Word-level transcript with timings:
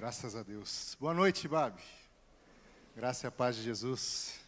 Graças 0.00 0.34
a 0.34 0.42
Deus. 0.42 0.96
Boa 0.98 1.12
noite, 1.12 1.46
Babi. 1.46 1.82
Graça 2.96 3.26
e 3.26 3.28
a 3.28 3.30
paz 3.30 3.54
de 3.54 3.62
Jesus. 3.62 4.40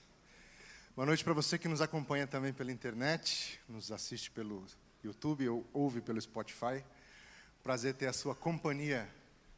Boa 0.97 1.05
noite 1.05 1.23
para 1.23 1.35
você 1.35 1.59
que 1.59 1.69
nos 1.69 1.83
acompanha 1.83 2.27
também 2.27 2.55
pela 2.55 2.73
internet, 2.73 3.61
nos 3.69 3.93
assiste 3.93 4.31
pelo 4.31 4.65
YouTube 5.05 5.47
ou 5.51 5.67
ouve 5.75 6.01
pelo 6.01 6.19
Spotify. 6.19 6.83
Prazer 7.63 7.93
ter 7.93 8.07
a 8.07 8.15
sua 8.15 8.35
companhia 8.35 9.07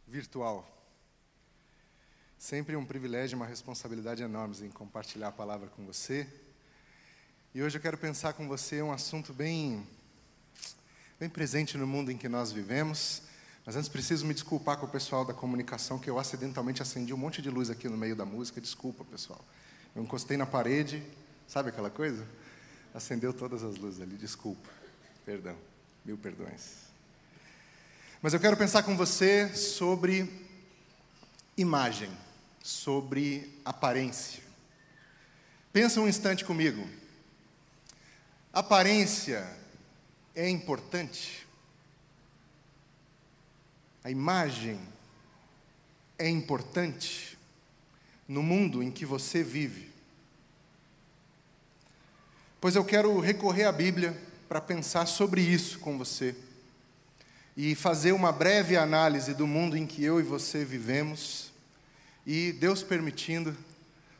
virtual. 0.04 0.68
Sempre 2.36 2.74
um 2.74 2.84
privilégio 2.84 3.36
uma 3.36 3.46
responsabilidade 3.46 4.20
enormes 4.20 4.62
em 4.62 4.70
compartilhar 4.70 5.29
a 5.29 5.32
palavra 5.32 5.68
com 5.68 5.86
você. 5.86 6.26
E 7.54 7.62
hoje 7.62 7.79
eu 7.79 7.80
quero 7.80 7.96
pensar 7.96 8.32
com 8.32 8.48
você 8.48 8.82
um 8.82 8.90
assunto 8.90 9.32
bem, 9.32 9.86
bem 11.20 11.29
presente 11.29 11.79
no 11.79 11.86
mundo 11.86 12.11
em 12.11 12.18
que 12.18 12.29
nós 12.29 12.50
vivemos. 12.50 13.22
Mas 13.64 13.76
antes 13.76 13.88
preciso 13.88 14.26
me 14.26 14.34
desculpar 14.34 14.76
com 14.76 14.84
o 14.84 14.88
pessoal 14.88 15.24
da 15.24 15.32
comunicação 15.32 15.98
que 15.98 16.10
eu 16.10 16.18
acidentalmente 16.18 16.82
acendi 16.82 17.14
um 17.14 17.16
monte 17.16 17.40
de 17.40 17.48
luz 17.48 17.70
aqui 17.70 17.88
no 17.88 17.96
meio 17.96 18.14
da 18.14 18.24
música. 18.24 18.60
Desculpa, 18.60 19.05
pessoal. 19.05 19.42
Eu 19.96 20.02
encostei 20.02 20.36
na 20.36 20.45
parede, 20.45 21.02
sabe 21.48 21.70
aquela 21.70 21.88
coisa? 21.88 22.27
Acendeu 22.92 23.32
todas 23.32 23.62
as 23.62 23.77
luzes 23.77 24.02
ali. 24.02 24.16
Desculpa. 24.16 24.69
Perdão. 25.24 25.56
Mil 26.05 26.19
perdões. 26.19 26.84
Mas 28.20 28.34
eu 28.34 28.41
quero 28.41 28.56
pensar 28.56 28.82
com 28.82 28.96
você 28.96 29.55
sobre 29.55 30.30
imagem, 31.56 32.10
sobre 32.62 33.60
aparência. 33.64 34.42
Pensa 35.72 36.00
um 36.00 36.08
instante 36.08 36.44
comigo. 36.44 36.86
Aparência 38.52 39.44
é 40.34 40.48
importante? 40.48 41.44
A 44.04 44.10
imagem 44.10 44.78
é 46.18 46.28
importante 46.28 47.38
no 48.28 48.42
mundo 48.42 48.82
em 48.82 48.90
que 48.90 49.06
você 49.06 49.42
vive. 49.42 49.91
Pois 52.61 52.77
eu 52.77 52.84
quero 52.84 53.19
recorrer 53.19 53.64
à 53.64 53.72
Bíblia 53.72 54.14
para 54.46 54.61
pensar 54.61 55.06
sobre 55.06 55.41
isso 55.41 55.78
com 55.78 55.96
você 55.96 56.36
e 57.56 57.74
fazer 57.74 58.12
uma 58.12 58.30
breve 58.30 58.77
análise 58.77 59.33
do 59.33 59.46
mundo 59.46 59.74
em 59.74 59.86
que 59.86 60.05
eu 60.05 60.20
e 60.20 60.22
você 60.22 60.66
vivemos 60.66 61.50
e, 62.27 62.52
Deus 62.52 62.83
permitindo, 62.83 63.56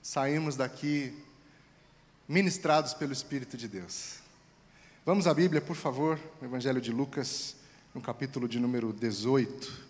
sairmos 0.03 0.57
daqui 0.57 1.15
ministrados 2.27 2.95
pelo 2.95 3.13
Espírito 3.13 3.55
de 3.55 3.69
Deus. 3.69 4.15
Vamos 5.05 5.27
à 5.27 5.35
Bíblia, 5.35 5.61
por 5.61 5.77
favor, 5.77 6.19
no 6.41 6.49
Evangelho 6.49 6.81
de 6.81 6.91
Lucas 6.91 7.57
no 7.95 8.01
capítulo 8.01 8.49
de 8.49 8.59
número 8.59 8.93
18. 8.93 9.85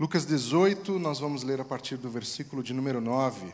Lucas 0.00 0.26
18, 0.26 0.98
nós 0.98 1.20
vamos 1.20 1.44
ler 1.44 1.60
a 1.60 1.64
partir 1.64 1.96
do 1.96 2.10
versículo 2.10 2.60
de 2.60 2.74
número 2.74 3.00
9. 3.00 3.52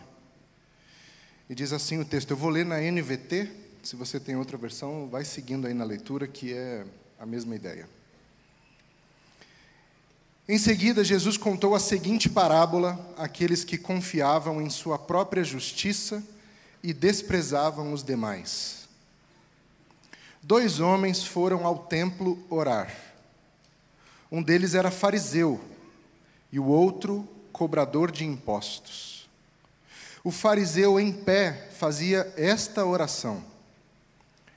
E 1.51 1.55
diz 1.55 1.75
assim 1.75 1.99
o 1.99 2.05
texto, 2.07 2.31
eu 2.31 2.37
vou 2.39 2.49
ler 2.49 2.65
na 2.65 2.81
NVT, 2.81 3.51
se 3.83 3.95
você 3.95 4.19
tem 4.19 4.35
outra 4.37 4.57
versão, 4.57 5.07
vai 5.07 5.27
seguindo 5.27 5.67
aí 5.67 5.75
na 5.75 5.85
leitura, 5.85 6.27
que 6.27 6.55
é 6.55 6.87
a 7.21 7.27
mesma 7.27 7.55
ideia. 7.55 7.87
Em 10.49 10.59
seguida, 10.59 11.05
Jesus 11.05 11.37
contou 11.37 11.75
a 11.75 11.79
seguinte 11.79 12.29
parábola 12.29 12.99
àqueles 13.17 13.63
que 13.63 13.77
confiavam 13.77 14.61
em 14.61 14.71
sua 14.71 14.99
própria 14.99 15.45
justiça 15.45 16.25
e 16.83 16.95
desprezavam 16.95 17.93
os 17.93 18.03
demais. 18.03 18.89
Dois 20.43 20.81
homens 20.81 21.23
foram 21.23 21.67
ao 21.67 21.81
templo 21.81 22.43
orar. 22.49 22.91
Um 24.33 24.43
deles 24.43 24.75
era 24.75 24.91
fariseu 24.91 25.61
e 26.51 26.59
o 26.59 26.65
outro 26.65 27.29
cobrador 27.53 28.11
de 28.11 28.25
impostos. 28.25 29.29
O 30.25 30.31
fariseu 30.31 30.99
em 30.99 31.13
pé 31.13 31.69
fazia 31.79 32.33
esta 32.37 32.85
oração: 32.85 33.45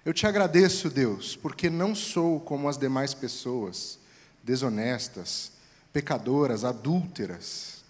eu 0.05 0.13
te 0.13 0.27
agradeço, 0.27 0.89
Deus, 0.89 1.35
porque 1.35 1.69
não 1.69 1.95
sou 1.95 2.39
como 2.39 2.67
as 2.67 2.77
demais 2.77 3.13
pessoas, 3.13 3.97
desonestas, 4.43 5.51
pecadoras, 5.93 6.65
adúlteras. 6.65 7.83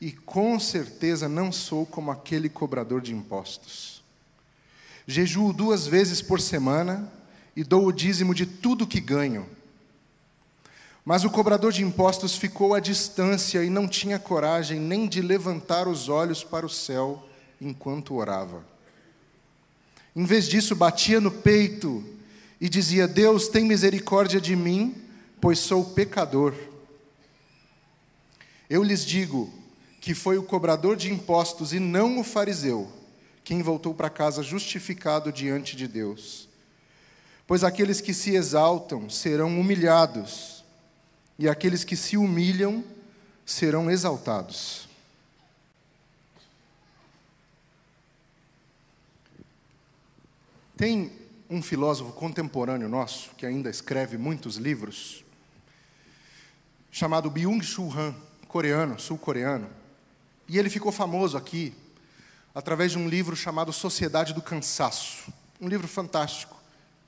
E 0.00 0.12
com 0.12 0.60
certeza 0.60 1.28
não 1.28 1.50
sou 1.50 1.86
como 1.86 2.10
aquele 2.10 2.48
cobrador 2.48 3.00
de 3.00 3.14
impostos. 3.14 4.02
Jejuo 5.06 5.52
duas 5.52 5.86
vezes 5.86 6.20
por 6.20 6.40
semana 6.40 7.10
e 7.56 7.64
dou 7.64 7.86
o 7.86 7.92
dízimo 7.92 8.34
de 8.34 8.44
tudo 8.44 8.86
que 8.86 9.00
ganho. 9.00 9.48
Mas 11.02 11.24
o 11.24 11.30
cobrador 11.30 11.72
de 11.72 11.82
impostos 11.82 12.36
ficou 12.36 12.74
à 12.74 12.80
distância 12.80 13.64
e 13.64 13.70
não 13.70 13.88
tinha 13.88 14.18
coragem 14.18 14.78
nem 14.78 15.08
de 15.08 15.22
levantar 15.22 15.88
os 15.88 16.10
olhos 16.10 16.44
para 16.44 16.66
o 16.66 16.68
céu 16.68 17.26
enquanto 17.58 18.14
orava. 18.14 18.62
Em 20.18 20.24
vez 20.24 20.48
disso, 20.48 20.74
batia 20.74 21.20
no 21.20 21.30
peito 21.30 22.04
e 22.60 22.68
dizia: 22.68 23.06
Deus, 23.06 23.46
tem 23.46 23.64
misericórdia 23.64 24.40
de 24.40 24.56
mim, 24.56 24.92
pois 25.40 25.60
sou 25.60 25.84
pecador. 25.84 26.52
Eu 28.68 28.82
lhes 28.82 29.04
digo 29.04 29.48
que 30.00 30.14
foi 30.14 30.36
o 30.36 30.42
cobrador 30.42 30.96
de 30.96 31.08
impostos 31.08 31.72
e 31.72 31.78
não 31.78 32.18
o 32.18 32.24
fariseu 32.24 32.90
quem 33.44 33.62
voltou 33.62 33.94
para 33.94 34.10
casa 34.10 34.42
justificado 34.42 35.30
diante 35.30 35.76
de 35.76 35.86
Deus. 35.86 36.48
Pois 37.46 37.62
aqueles 37.62 38.00
que 38.00 38.12
se 38.12 38.34
exaltam 38.34 39.08
serão 39.08 39.60
humilhados, 39.60 40.64
e 41.38 41.48
aqueles 41.48 41.84
que 41.84 41.94
se 41.94 42.16
humilham 42.16 42.82
serão 43.46 43.88
exaltados. 43.88 44.87
Tem 50.78 51.10
um 51.50 51.60
filósofo 51.60 52.12
contemporâneo 52.12 52.88
nosso, 52.88 53.30
que 53.36 53.44
ainda 53.44 53.68
escreve 53.68 54.16
muitos 54.16 54.58
livros, 54.58 55.24
chamado 56.88 57.28
Byung-Chul 57.28 57.92
Han, 57.98 58.14
coreano, 58.46 58.96
sul-coreano. 58.96 59.68
E 60.46 60.56
ele 60.56 60.70
ficou 60.70 60.92
famoso 60.92 61.36
aqui 61.36 61.74
através 62.54 62.92
de 62.92 62.98
um 62.98 63.08
livro 63.08 63.34
chamado 63.34 63.72
Sociedade 63.72 64.32
do 64.32 64.40
Cansaço. 64.40 65.32
Um 65.60 65.66
livro 65.66 65.88
fantástico, 65.88 66.56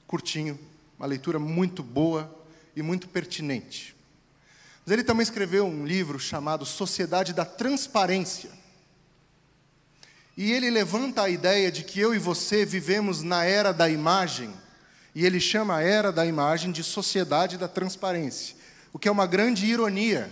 curtinho, 0.04 0.58
uma 0.98 1.06
leitura 1.06 1.38
muito 1.38 1.80
boa 1.80 2.28
e 2.74 2.82
muito 2.82 3.08
pertinente. 3.08 3.94
Mas 4.84 4.92
ele 4.92 5.04
também 5.04 5.22
escreveu 5.22 5.64
um 5.64 5.86
livro 5.86 6.18
chamado 6.18 6.66
Sociedade 6.66 7.32
da 7.32 7.44
Transparência 7.44 8.50
e 10.36 10.52
ele 10.52 10.70
levanta 10.70 11.22
a 11.22 11.28
ideia 11.28 11.70
de 11.70 11.82
que 11.82 12.00
eu 12.00 12.14
e 12.14 12.18
você 12.18 12.64
vivemos 12.64 13.22
na 13.22 13.44
era 13.44 13.72
da 13.72 13.88
imagem, 13.88 14.52
e 15.14 15.26
ele 15.26 15.40
chama 15.40 15.76
a 15.76 15.82
era 15.82 16.12
da 16.12 16.24
imagem 16.24 16.70
de 16.70 16.84
sociedade 16.84 17.58
da 17.58 17.68
transparência, 17.68 18.54
o 18.92 18.98
que 18.98 19.08
é 19.08 19.10
uma 19.10 19.26
grande 19.26 19.66
ironia, 19.66 20.30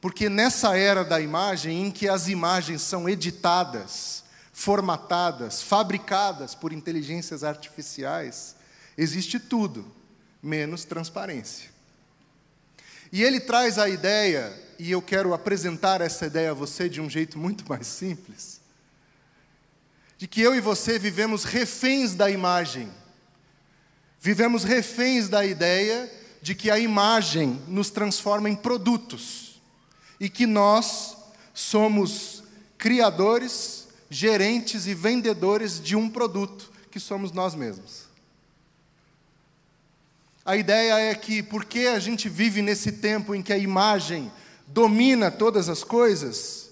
porque 0.00 0.28
nessa 0.28 0.76
era 0.76 1.04
da 1.04 1.20
imagem, 1.20 1.86
em 1.86 1.90
que 1.90 2.08
as 2.08 2.28
imagens 2.28 2.82
são 2.82 3.08
editadas, 3.08 4.22
formatadas, 4.52 5.62
fabricadas 5.62 6.54
por 6.54 6.72
inteligências 6.72 7.42
artificiais, 7.42 8.54
existe 8.96 9.40
tudo, 9.40 9.90
menos 10.42 10.84
transparência. 10.84 11.70
E 13.10 13.22
ele 13.22 13.40
traz 13.40 13.78
a 13.78 13.88
ideia, 13.88 14.52
e 14.78 14.90
eu 14.90 15.00
quero 15.00 15.32
apresentar 15.32 16.00
essa 16.00 16.26
ideia 16.26 16.50
a 16.50 16.54
você 16.54 16.88
de 16.88 17.00
um 17.00 17.08
jeito 17.08 17.38
muito 17.38 17.64
mais 17.68 17.86
simples 17.86 18.57
de 20.18 20.26
que 20.26 20.40
eu 20.40 20.54
e 20.54 20.60
você 20.60 20.98
vivemos 20.98 21.44
reféns 21.44 22.16
da 22.16 22.28
imagem. 22.28 22.90
Vivemos 24.20 24.64
reféns 24.64 25.28
da 25.28 25.46
ideia 25.46 26.12
de 26.42 26.56
que 26.56 26.70
a 26.70 26.78
imagem 26.78 27.62
nos 27.68 27.88
transforma 27.88 28.50
em 28.50 28.56
produtos 28.56 29.60
e 30.18 30.28
que 30.28 30.44
nós 30.44 31.16
somos 31.54 32.42
criadores, 32.76 33.86
gerentes 34.10 34.88
e 34.88 34.94
vendedores 34.94 35.80
de 35.80 35.94
um 35.94 36.10
produto 36.10 36.72
que 36.90 36.98
somos 36.98 37.30
nós 37.30 37.54
mesmos. 37.54 38.08
A 40.44 40.56
ideia 40.56 40.98
é 40.98 41.14
que, 41.14 41.42
porque 41.42 41.80
a 41.80 41.98
gente 42.00 42.28
vive 42.28 42.60
nesse 42.60 42.90
tempo 42.90 43.34
em 43.34 43.42
que 43.42 43.52
a 43.52 43.58
imagem 43.58 44.32
domina 44.66 45.30
todas 45.30 45.68
as 45.68 45.84
coisas, 45.84 46.67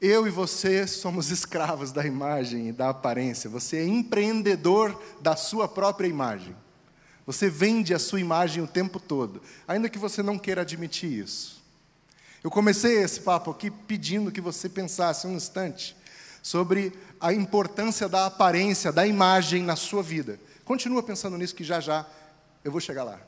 eu 0.00 0.26
e 0.26 0.30
você 0.30 0.86
somos 0.86 1.30
escravos 1.30 1.92
da 1.92 2.06
imagem 2.06 2.68
e 2.68 2.72
da 2.72 2.88
aparência. 2.88 3.50
Você 3.50 3.76
é 3.76 3.84
empreendedor 3.84 5.00
da 5.20 5.36
sua 5.36 5.68
própria 5.68 6.08
imagem. 6.08 6.56
Você 7.26 7.50
vende 7.50 7.92
a 7.92 7.98
sua 7.98 8.18
imagem 8.18 8.62
o 8.62 8.66
tempo 8.66 8.98
todo, 8.98 9.42
ainda 9.68 9.88
que 9.88 9.98
você 9.98 10.22
não 10.22 10.38
queira 10.38 10.62
admitir 10.62 11.12
isso. 11.12 11.62
Eu 12.42 12.50
comecei 12.50 13.02
esse 13.02 13.20
papo 13.20 13.50
aqui 13.50 13.70
pedindo 13.70 14.32
que 14.32 14.40
você 14.40 14.68
pensasse 14.68 15.26
um 15.26 15.36
instante 15.36 15.94
sobre 16.42 16.92
a 17.20 17.34
importância 17.34 18.08
da 18.08 18.24
aparência, 18.24 18.90
da 18.90 19.06
imagem 19.06 19.62
na 19.62 19.76
sua 19.76 20.02
vida. 20.02 20.40
Continua 20.64 21.02
pensando 21.02 21.36
nisso 21.36 21.54
que 21.54 21.62
já 21.62 21.78
já 21.78 22.06
eu 22.64 22.72
vou 22.72 22.80
chegar 22.80 23.04
lá. 23.04 23.20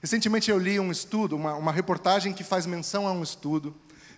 Recentemente 0.00 0.50
eu 0.50 0.58
li 0.58 0.78
um 0.78 0.92
estudo, 0.92 1.34
uma, 1.34 1.54
uma 1.56 1.72
reportagem 1.72 2.32
que 2.32 2.44
faz 2.44 2.64
menção 2.64 3.08
a 3.08 3.12
um 3.12 3.22
estudo 3.22 3.74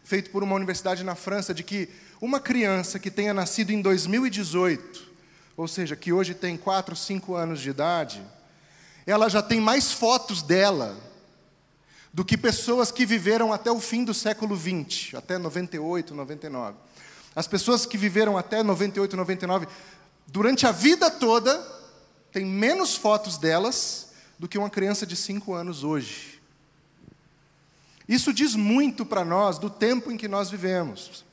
feito 0.07 0.31
por 0.31 0.45
uma 0.45 0.55
universidade 0.55 1.03
na 1.03 1.17
França 1.17 1.53
de 1.53 1.65
que 1.65 1.89
uma 2.21 2.39
criança 2.39 2.97
que 2.97 3.11
tenha 3.11 3.35
nascido 3.35 3.73
em 3.73 3.83
2018, 3.83 5.05
ou 5.57 5.67
seja, 5.67 5.97
que 5.97 6.13
hoje 6.13 6.33
tem 6.33 6.57
4, 6.57 6.95
5 6.95 7.35
anos 7.35 7.61
de 7.61 7.71
idade, 7.71 8.23
ela 9.05 9.29
já 9.29 9.43
tem 9.43 9.61
mais 9.61 9.91
fotos 9.91 10.43
dela 10.43 10.97
do 12.15 12.25
que 12.25 12.37
pessoas 12.37 12.93
que 12.93 13.05
viveram 13.05 13.53
até 13.53 13.69
o 13.69 13.81
fim 13.81 14.05
do 14.05 14.15
século 14.15 14.55
20, 14.55 15.17
até 15.17 15.39
98, 15.39 16.15
99. 16.15 16.77
As 17.35 17.49
pessoas 17.49 17.85
que 17.85 17.99
viveram 17.99 18.39
até 18.39 18.63
98, 18.63 19.17
99, 19.17 19.67
durante 20.29 20.69
a 20.69 20.71
vida 20.71 21.11
toda, 21.11 21.59
tem 22.31 22.47
menos 22.47 22.95
fotos 22.95 23.39
delas 23.39 24.11
do 24.39 24.47
que 24.47 24.57
uma 24.57 24.71
criança 24.71 25.05
de 25.05 25.17
5 25.17 25.53
anos 25.53 25.83
hoje. 25.83 26.36
Isso 28.09 28.33
diz 28.33 28.55
muito 28.55 29.05
para 29.05 29.25
nós 29.25 29.59
do 29.59 29.69
tempo 29.69 30.11
em 30.11 30.17
que 30.17 30.29
nós 30.29 30.51
vivemos. 30.51 31.25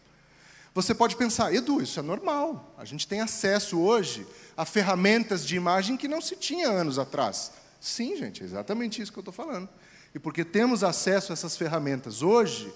Você 0.74 0.96
pode 0.96 1.16
pensar, 1.16 1.54
Edu, 1.54 1.82
isso 1.82 2.00
é 2.00 2.04
normal. 2.04 2.74
A 2.78 2.86
gente 2.86 3.08
tem 3.08 3.22
acesso 3.22 3.80
hoje 3.80 4.26
a 4.58 4.66
ferramentas 4.66 5.46
de 5.46 5.56
imagem 5.56 5.96
que 5.96 6.08
não 6.08 6.20
se 6.20 6.36
tinha 6.36 6.68
anos 6.68 6.98
atrás. 6.98 7.52
Sim, 7.80 8.18
gente, 8.18 8.42
é 8.42 8.46
exatamente 8.46 9.02
isso 9.02 9.12
que 9.12 9.20
eu 9.20 9.22
estou 9.22 9.34
falando. 9.34 9.70
E 10.16 10.20
porque 10.20 10.44
temos 10.44 10.84
acesso 10.84 11.32
a 11.32 11.34
essas 11.34 11.56
ferramentas 11.56 12.24
hoje, 12.24 12.74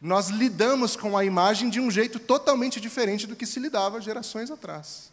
nós 0.00 0.28
lidamos 0.28 0.94
com 0.94 1.16
a 1.16 1.24
imagem 1.24 1.68
de 1.68 1.80
um 1.80 1.90
jeito 1.90 2.18
totalmente 2.18 2.80
diferente 2.80 3.26
do 3.26 3.34
que 3.34 3.46
se 3.46 3.58
lidava 3.58 4.00
gerações 4.00 4.50
atrás. 4.50 5.10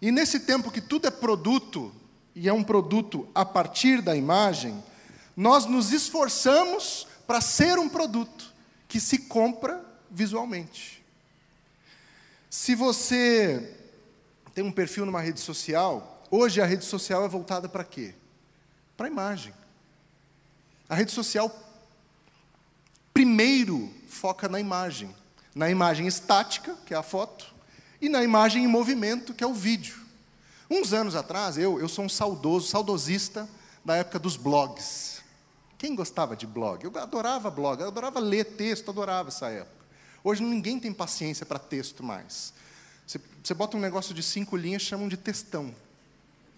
E 0.00 0.10
nesse 0.10 0.40
tempo 0.40 0.70
que 0.70 0.80
tudo 0.80 1.06
é 1.06 1.10
produto, 1.10 1.92
e 2.34 2.48
é 2.48 2.52
um 2.52 2.62
produto 2.62 3.28
a 3.34 3.44
partir 3.44 4.00
da 4.00 4.16
imagem, 4.16 4.82
nós 5.38 5.66
nos 5.66 5.92
esforçamos 5.92 7.06
para 7.24 7.40
ser 7.40 7.78
um 7.78 7.88
produto 7.88 8.52
que 8.88 8.98
se 8.98 9.18
compra 9.18 9.80
visualmente. 10.10 11.00
Se 12.50 12.74
você 12.74 13.72
tem 14.52 14.64
um 14.64 14.72
perfil 14.72 15.06
numa 15.06 15.20
rede 15.20 15.38
social, 15.38 16.26
hoje 16.28 16.60
a 16.60 16.66
rede 16.66 16.84
social 16.84 17.24
é 17.24 17.28
voltada 17.28 17.68
para 17.68 17.84
quê? 17.84 18.16
Para 18.96 19.06
a 19.06 19.10
imagem. 19.10 19.54
A 20.88 20.96
rede 20.96 21.12
social 21.12 21.56
primeiro 23.14 23.94
foca 24.08 24.48
na 24.48 24.58
imagem, 24.58 25.14
na 25.54 25.70
imagem 25.70 26.08
estática, 26.08 26.76
que 26.84 26.92
é 26.92 26.96
a 26.96 27.02
foto, 27.04 27.54
e 28.00 28.08
na 28.08 28.24
imagem 28.24 28.64
em 28.64 28.68
movimento, 28.68 29.32
que 29.32 29.44
é 29.44 29.46
o 29.46 29.54
vídeo. 29.54 30.04
Uns 30.68 30.92
anos 30.92 31.14
atrás, 31.14 31.56
eu, 31.56 31.78
eu 31.78 31.88
sou 31.88 32.06
um 32.06 32.08
saudoso, 32.08 32.66
saudosista 32.66 33.48
da 33.84 33.94
época 33.94 34.18
dos 34.18 34.36
blogs. 34.36 35.07
Quem 35.78 35.94
gostava 35.94 36.36
de 36.36 36.46
blog? 36.46 36.84
Eu 36.84 36.92
adorava 36.98 37.50
blog, 37.50 37.80
eu 37.80 37.86
adorava 37.86 38.18
ler 38.18 38.44
texto, 38.44 38.90
adorava 38.90 39.28
essa 39.28 39.48
época. 39.48 39.86
Hoje 40.22 40.42
ninguém 40.42 40.78
tem 40.78 40.92
paciência 40.92 41.46
para 41.46 41.58
texto 41.58 42.02
mais. 42.02 42.52
Você, 43.06 43.20
você 43.42 43.54
bota 43.54 43.76
um 43.76 43.80
negócio 43.80 44.12
de 44.12 44.22
cinco 44.22 44.56
linhas, 44.56 44.82
chamam 44.82 45.08
de 45.08 45.16
textão. 45.16 45.72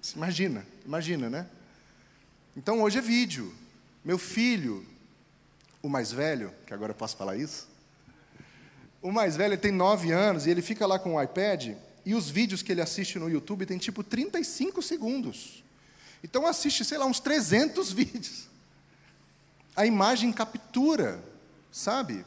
Você 0.00 0.16
imagina, 0.16 0.66
imagina, 0.84 1.28
né? 1.28 1.46
Então 2.56 2.82
hoje 2.82 2.98
é 2.98 3.02
vídeo. 3.02 3.54
Meu 4.02 4.18
filho 4.18 4.84
o 5.82 5.88
mais 5.88 6.12
velho, 6.12 6.52
que 6.66 6.74
agora 6.74 6.90
eu 6.90 6.96
posso 6.96 7.16
falar 7.16 7.36
isso, 7.36 7.68
o 9.02 9.10
mais 9.10 9.36
velho 9.36 9.56
tem 9.56 9.72
nove 9.72 10.12
anos 10.12 10.46
e 10.46 10.50
ele 10.50 10.60
fica 10.60 10.86
lá 10.86 10.98
com 10.98 11.14
o 11.14 11.22
iPad 11.22 11.74
e 12.04 12.14
os 12.14 12.28
vídeos 12.28 12.62
que 12.62 12.70
ele 12.70 12.82
assiste 12.82 13.18
no 13.18 13.30
YouTube 13.30 13.64
tem 13.64 13.78
tipo 13.78 14.04
35 14.04 14.82
segundos. 14.82 15.64
Então 16.22 16.46
assiste, 16.46 16.84
sei 16.84 16.98
lá, 16.98 17.06
uns 17.06 17.18
300 17.18 17.92
vídeos. 17.92 18.49
A 19.76 19.86
imagem 19.86 20.32
captura, 20.32 21.22
sabe? 21.70 22.24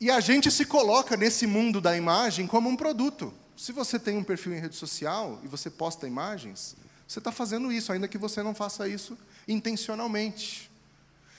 E 0.00 0.10
a 0.10 0.18
gente 0.20 0.50
se 0.50 0.64
coloca 0.64 1.16
nesse 1.16 1.46
mundo 1.46 1.80
da 1.80 1.96
imagem 1.96 2.46
como 2.46 2.68
um 2.68 2.76
produto. 2.76 3.32
Se 3.56 3.72
você 3.72 3.98
tem 3.98 4.16
um 4.16 4.24
perfil 4.24 4.54
em 4.54 4.60
rede 4.60 4.74
social 4.74 5.38
e 5.44 5.48
você 5.48 5.68
posta 5.68 6.06
imagens, 6.06 6.74
você 7.06 7.18
está 7.18 7.30
fazendo 7.30 7.70
isso, 7.70 7.92
ainda 7.92 8.08
que 8.08 8.16
você 8.16 8.42
não 8.42 8.54
faça 8.54 8.88
isso 8.88 9.18
intencionalmente. 9.46 10.70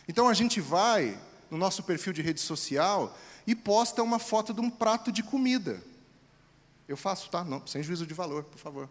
Então 0.07 0.29
a 0.29 0.33
gente 0.33 0.61
vai 0.61 1.17
no 1.49 1.57
nosso 1.57 1.81
perfil 1.81 2.13
de 2.13 2.21
rede 2.21 2.39
social 2.39 3.17
e 3.47 3.55
posta 3.55 4.03
uma 4.03 4.19
foto 4.19 4.53
de 4.53 4.61
um 4.61 4.69
prato 4.69 5.11
de 5.11 5.23
comida. 5.23 5.81
Eu 6.87 6.97
faço, 6.97 7.29
tá? 7.29 7.43
Não, 7.43 7.65
sem 7.65 7.81
juízo 7.81 8.05
de 8.05 8.13
valor, 8.13 8.43
por 8.43 8.59
favor. 8.59 8.89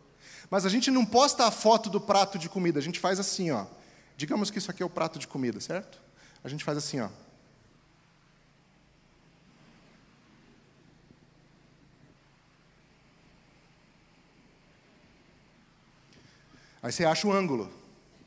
Mas 0.51 0.67
a 0.67 0.69
gente 0.69 0.91
não 0.91 1.05
posta 1.05 1.47
a 1.47 1.51
foto 1.51 1.89
do 1.89 2.01
prato 2.01 2.39
de 2.39 2.49
comida, 2.49 2.79
a 2.79 2.83
gente 2.83 2.99
faz 2.99 3.21
assim, 3.21 3.51
ó. 3.51 3.67
Digamos 4.21 4.51
que 4.51 4.59
isso 4.59 4.71
aqui 4.71 4.83
é 4.83 4.87
o 4.87 4.91
prato 4.91 5.19
de 5.19 5.27
comida, 5.27 5.59
certo? 5.63 5.99
A 6.45 6.49
gente 6.51 6.63
faz 6.63 6.77
assim, 6.77 7.01
ó. 7.01 7.09
Aí 16.83 16.93
você 16.93 17.07
acha 17.07 17.27
o 17.27 17.33
ângulo, 17.33 17.73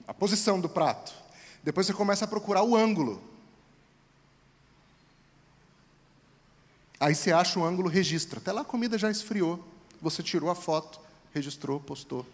a 0.07 0.16
posição 0.16 0.60
do 0.60 0.68
prato. 0.68 1.13
Depois 1.62 1.86
você 1.86 1.94
começa 1.94 2.25
a 2.25 2.28
procurar 2.28 2.63
o 2.63 2.75
ângulo. 2.75 3.22
Aí 7.00 7.13
você 7.13 7.31
acha 7.31 7.60
o 7.60 7.63
ângulo, 7.63 7.88
registra. 7.88 8.40
Até 8.40 8.51
lá 8.51 8.62
a 8.62 8.66
comida 8.66 8.98
já 8.98 9.12
esfriou. 9.12 9.63
Você 10.01 10.24
tirou 10.24 10.50
a 10.50 10.56
foto, 10.56 11.00
registrou, 11.31 11.80
postou. 11.80 12.25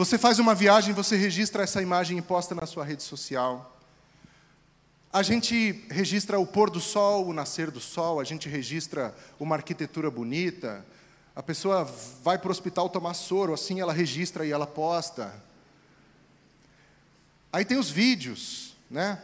Você 0.00 0.16
faz 0.16 0.38
uma 0.38 0.54
viagem, 0.54 0.94
você 0.94 1.14
registra 1.14 1.62
essa 1.62 1.82
imagem 1.82 2.16
e 2.16 2.22
posta 2.22 2.54
na 2.54 2.64
sua 2.64 2.82
rede 2.86 3.02
social. 3.02 3.78
A 5.12 5.22
gente 5.22 5.84
registra 5.90 6.38
o 6.38 6.46
pôr 6.46 6.70
do 6.70 6.80
sol, 6.80 7.26
o 7.26 7.34
nascer 7.34 7.70
do 7.70 7.80
sol, 7.80 8.18
a 8.18 8.24
gente 8.24 8.48
registra 8.48 9.14
uma 9.38 9.56
arquitetura 9.56 10.10
bonita. 10.10 10.82
A 11.36 11.42
pessoa 11.42 11.84
vai 12.24 12.38
para 12.38 12.48
o 12.48 12.50
hospital 12.50 12.88
tomar 12.88 13.12
soro, 13.12 13.52
assim 13.52 13.78
ela 13.78 13.92
registra 13.92 14.46
e 14.46 14.50
ela 14.50 14.66
posta. 14.66 15.34
Aí 17.52 17.66
tem 17.66 17.76
os 17.76 17.90
vídeos, 17.90 18.74
né? 18.90 19.20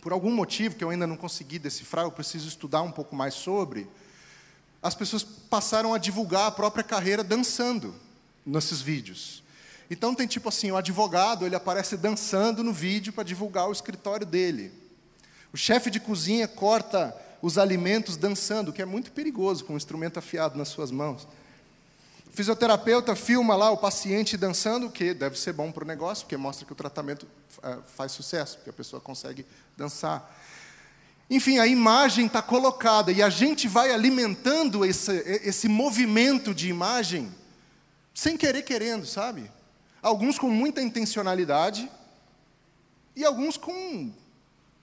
Por 0.00 0.10
algum 0.10 0.34
motivo 0.34 0.74
que 0.74 0.84
eu 0.84 0.88
ainda 0.88 1.06
não 1.06 1.18
consegui 1.18 1.58
decifrar, 1.58 2.06
eu 2.06 2.12
preciso 2.12 2.48
estudar 2.48 2.80
um 2.80 2.90
pouco 2.90 3.14
mais 3.14 3.34
sobre. 3.34 3.86
As 4.82 4.94
pessoas 4.94 5.22
passaram 5.22 5.92
a 5.92 5.98
divulgar 5.98 6.46
a 6.46 6.50
própria 6.50 6.82
carreira 6.82 7.22
dançando 7.22 7.94
nesses 8.46 8.80
vídeos. 8.80 9.44
Então 9.90 10.14
tem 10.14 10.26
tipo 10.26 10.48
assim, 10.48 10.70
o 10.70 10.76
advogado, 10.76 11.46
ele 11.46 11.54
aparece 11.54 11.96
dançando 11.96 12.64
no 12.64 12.72
vídeo 12.72 13.12
para 13.12 13.24
divulgar 13.24 13.68
o 13.68 13.72
escritório 13.72 14.26
dele. 14.26 14.72
O 15.52 15.56
chefe 15.56 15.90
de 15.90 16.00
cozinha 16.00 16.48
corta 16.48 17.16
os 17.40 17.58
alimentos 17.58 18.16
dançando, 18.16 18.72
que 18.72 18.82
é 18.82 18.84
muito 18.84 19.12
perigoso 19.12 19.64
com 19.64 19.74
um 19.74 19.76
instrumento 19.76 20.18
afiado 20.18 20.58
nas 20.58 20.68
suas 20.68 20.90
mãos. 20.90 21.28
O 22.26 22.36
fisioterapeuta 22.36 23.14
filma 23.14 23.54
lá 23.54 23.70
o 23.70 23.76
paciente 23.76 24.36
dançando, 24.36 24.90
que 24.90 25.14
deve 25.14 25.38
ser 25.38 25.52
bom 25.52 25.70
para 25.70 25.84
o 25.84 25.86
negócio, 25.86 26.24
porque 26.24 26.36
mostra 26.36 26.66
que 26.66 26.72
o 26.72 26.76
tratamento 26.76 27.22
uh, 27.58 27.82
faz 27.94 28.12
sucesso, 28.12 28.56
porque 28.56 28.70
a 28.70 28.72
pessoa 28.72 29.00
consegue 29.00 29.46
dançar. 29.76 30.34
Enfim, 31.30 31.58
a 31.58 31.66
imagem 31.66 32.26
está 32.26 32.42
colocada 32.42 33.10
e 33.10 33.22
a 33.22 33.30
gente 33.30 33.66
vai 33.66 33.92
alimentando 33.92 34.84
esse, 34.84 35.12
esse 35.44 35.68
movimento 35.68 36.54
de 36.54 36.68
imagem 36.68 37.32
sem 38.14 38.36
querer 38.36 38.62
querendo, 38.62 39.06
sabe? 39.06 39.50
Alguns 40.06 40.38
com 40.38 40.48
muita 40.48 40.80
intencionalidade 40.80 41.90
e 43.16 43.24
alguns 43.24 43.56
com 43.56 44.12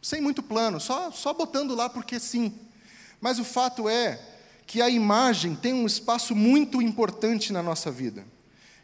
sem 0.01 0.19
muito 0.19 0.43
plano, 0.43 0.81
só, 0.81 1.11
só 1.11 1.33
botando 1.33 1.73
lá 1.73 1.89
porque 1.89 2.19
sim. 2.19 2.53
Mas 3.21 3.39
o 3.39 3.45
fato 3.45 3.87
é 3.87 4.19
que 4.67 4.81
a 4.81 4.89
imagem 4.89 5.55
tem 5.55 5.73
um 5.73 5.85
espaço 5.85 6.35
muito 6.35 6.81
importante 6.81 7.53
na 7.53 7.63
nossa 7.63 7.89
vida. 7.89 8.25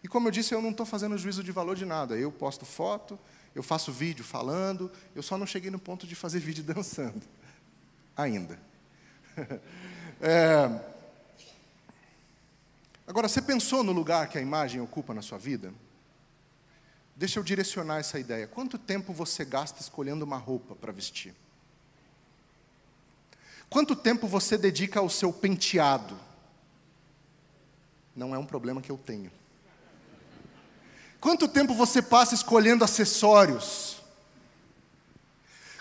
E 0.01 0.07
como 0.07 0.29
eu 0.29 0.31
disse, 0.31 0.55
eu 0.55 0.61
não 0.61 0.69
estou 0.69 0.85
fazendo 0.85 1.17
juízo 1.17 1.43
de 1.43 1.51
valor 1.51 1.75
de 1.75 1.83
nada. 1.83 2.15
Eu 2.15 2.31
posto 2.31 2.65
foto, 2.65 3.19
eu 3.53 3.61
faço 3.61 3.91
vídeo 3.91 4.23
falando, 4.23 4.89
eu 5.13 5.21
só 5.21 5.37
não 5.37 5.45
cheguei 5.45 5.69
no 5.69 5.77
ponto 5.77 6.07
de 6.07 6.15
fazer 6.15 6.39
vídeo 6.39 6.63
dançando. 6.73 7.21
Ainda. 8.15 8.57
É... 10.21 10.69
Agora, 13.07 13.29
você 13.29 13.41
pensou 13.41 13.85
no 13.85 13.93
lugar 13.93 14.27
que 14.27 14.37
a 14.37 14.41
imagem 14.41 14.81
ocupa 14.81 15.13
na 15.13 15.21
sua 15.21 15.37
vida? 15.37 15.73
Deixa 17.19 17.37
eu 17.37 17.43
direcionar 17.43 17.97
essa 17.97 18.17
ideia. 18.17 18.47
Quanto 18.47 18.77
tempo 18.77 19.11
você 19.11 19.43
gasta 19.43 19.81
escolhendo 19.81 20.23
uma 20.23 20.37
roupa 20.37 20.73
para 20.73 20.93
vestir? 20.93 21.35
Quanto 23.69 23.93
tempo 23.93 24.25
você 24.25 24.57
dedica 24.57 25.01
ao 25.01 25.09
seu 25.09 25.33
penteado? 25.33 26.17
Não 28.15 28.33
é 28.33 28.37
um 28.37 28.45
problema 28.45 28.81
que 28.81 28.89
eu 28.89 28.97
tenho. 28.97 29.29
Quanto 31.19 31.45
tempo 31.49 31.73
você 31.73 32.01
passa 32.01 32.35
escolhendo 32.35 32.85
acessórios? 32.85 33.97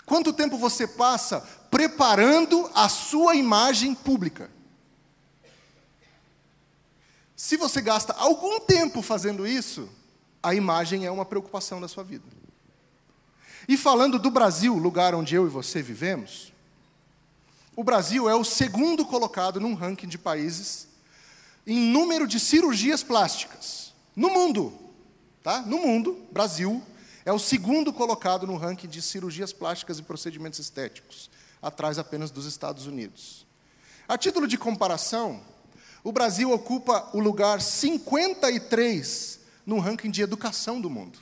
Quanto 0.05 0.33
tempo 0.33 0.57
você 0.57 0.85
passa 0.85 1.39
preparando 1.71 2.69
a 2.75 2.89
sua 2.89 3.33
imagem 3.35 3.95
pública? 3.95 4.51
Se 7.33 7.55
você 7.55 7.79
gasta 7.79 8.11
algum 8.11 8.59
tempo 8.59 9.01
fazendo 9.01 9.47
isso, 9.47 9.89
a 10.41 10.55
imagem 10.55 11.05
é 11.05 11.11
uma 11.11 11.25
preocupação 11.25 11.79
da 11.79 11.87
sua 11.87 12.03
vida. 12.03 12.25
E 13.67 13.77
falando 13.77 14.17
do 14.17 14.31
Brasil, 14.31 14.75
lugar 14.75 15.13
onde 15.13 15.35
eu 15.35 15.45
e 15.45 15.49
você 15.49 15.81
vivemos, 15.81 16.51
o 17.75 17.83
Brasil 17.83 18.27
é 18.27 18.35
o 18.35 18.43
segundo 18.43 19.05
colocado 19.05 19.59
num 19.59 19.73
ranking 19.73 20.07
de 20.07 20.17
países 20.17 20.87
em 21.67 21.79
número 21.79 22.27
de 22.27 22.39
cirurgias 22.39 23.03
plásticas 23.03 23.93
no 24.15 24.29
mundo, 24.29 24.73
tá? 25.43 25.61
No 25.61 25.77
mundo, 25.77 26.25
Brasil 26.31 26.81
é 27.25 27.31
o 27.31 27.39
segundo 27.39 27.93
colocado 27.93 28.47
no 28.47 28.57
ranking 28.57 28.87
de 28.87 29.01
cirurgias 29.01 29.53
plásticas 29.53 29.99
e 29.99 30.03
procedimentos 30.03 30.59
estéticos, 30.59 31.29
atrás 31.61 31.99
apenas 31.99 32.31
dos 32.31 32.45
Estados 32.45 32.87
Unidos. 32.87 33.45
A 34.07 34.17
título 34.17 34.47
de 34.47 34.57
comparação, 34.57 35.41
o 36.03 36.11
Brasil 36.11 36.51
ocupa 36.51 37.09
o 37.13 37.19
lugar 37.19 37.61
53 37.61 39.38
no 39.69 39.77
ranking 39.77 40.09
de 40.09 40.23
educação 40.23 40.81
do 40.81 40.89
mundo. 40.89 41.19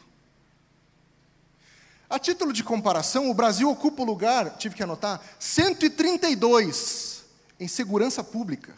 A 2.10 2.18
título 2.18 2.54
de 2.54 2.64
comparação, 2.64 3.30
o 3.30 3.34
Brasil 3.34 3.70
ocupa 3.70 4.02
o 4.02 4.06
lugar, 4.06 4.56
tive 4.58 4.74
que 4.74 4.82
anotar, 4.82 5.22
132 5.38 7.26
em 7.60 7.68
segurança 7.68 8.24
pública, 8.24 8.74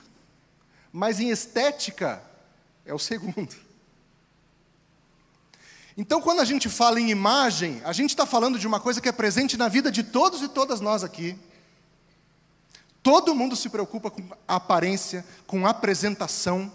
mas 0.91 1.19
em 1.19 1.29
estética 1.29 2.19
é 2.83 2.91
o 2.91 2.97
segundo. 2.97 3.55
Então, 5.95 6.19
quando 6.19 6.39
a 6.39 6.45
gente 6.45 6.67
fala 6.67 6.99
em 6.99 7.11
imagem, 7.11 7.79
a 7.85 7.93
gente 7.93 8.09
está 8.09 8.25
falando 8.25 8.57
de 8.57 8.65
uma 8.65 8.79
coisa 8.79 8.99
que 8.99 9.09
é 9.09 9.11
presente 9.11 9.55
na 9.55 9.67
vida 9.67 9.91
de 9.91 10.01
todos 10.01 10.41
e 10.41 10.47
todas 10.47 10.81
nós 10.81 11.03
aqui. 11.03 11.37
Todo 13.03 13.35
mundo 13.35 13.55
se 13.55 13.69
preocupa 13.69 14.09
com 14.09 14.23
aparência, 14.47 15.23
com 15.45 15.67
apresentação. 15.67 16.71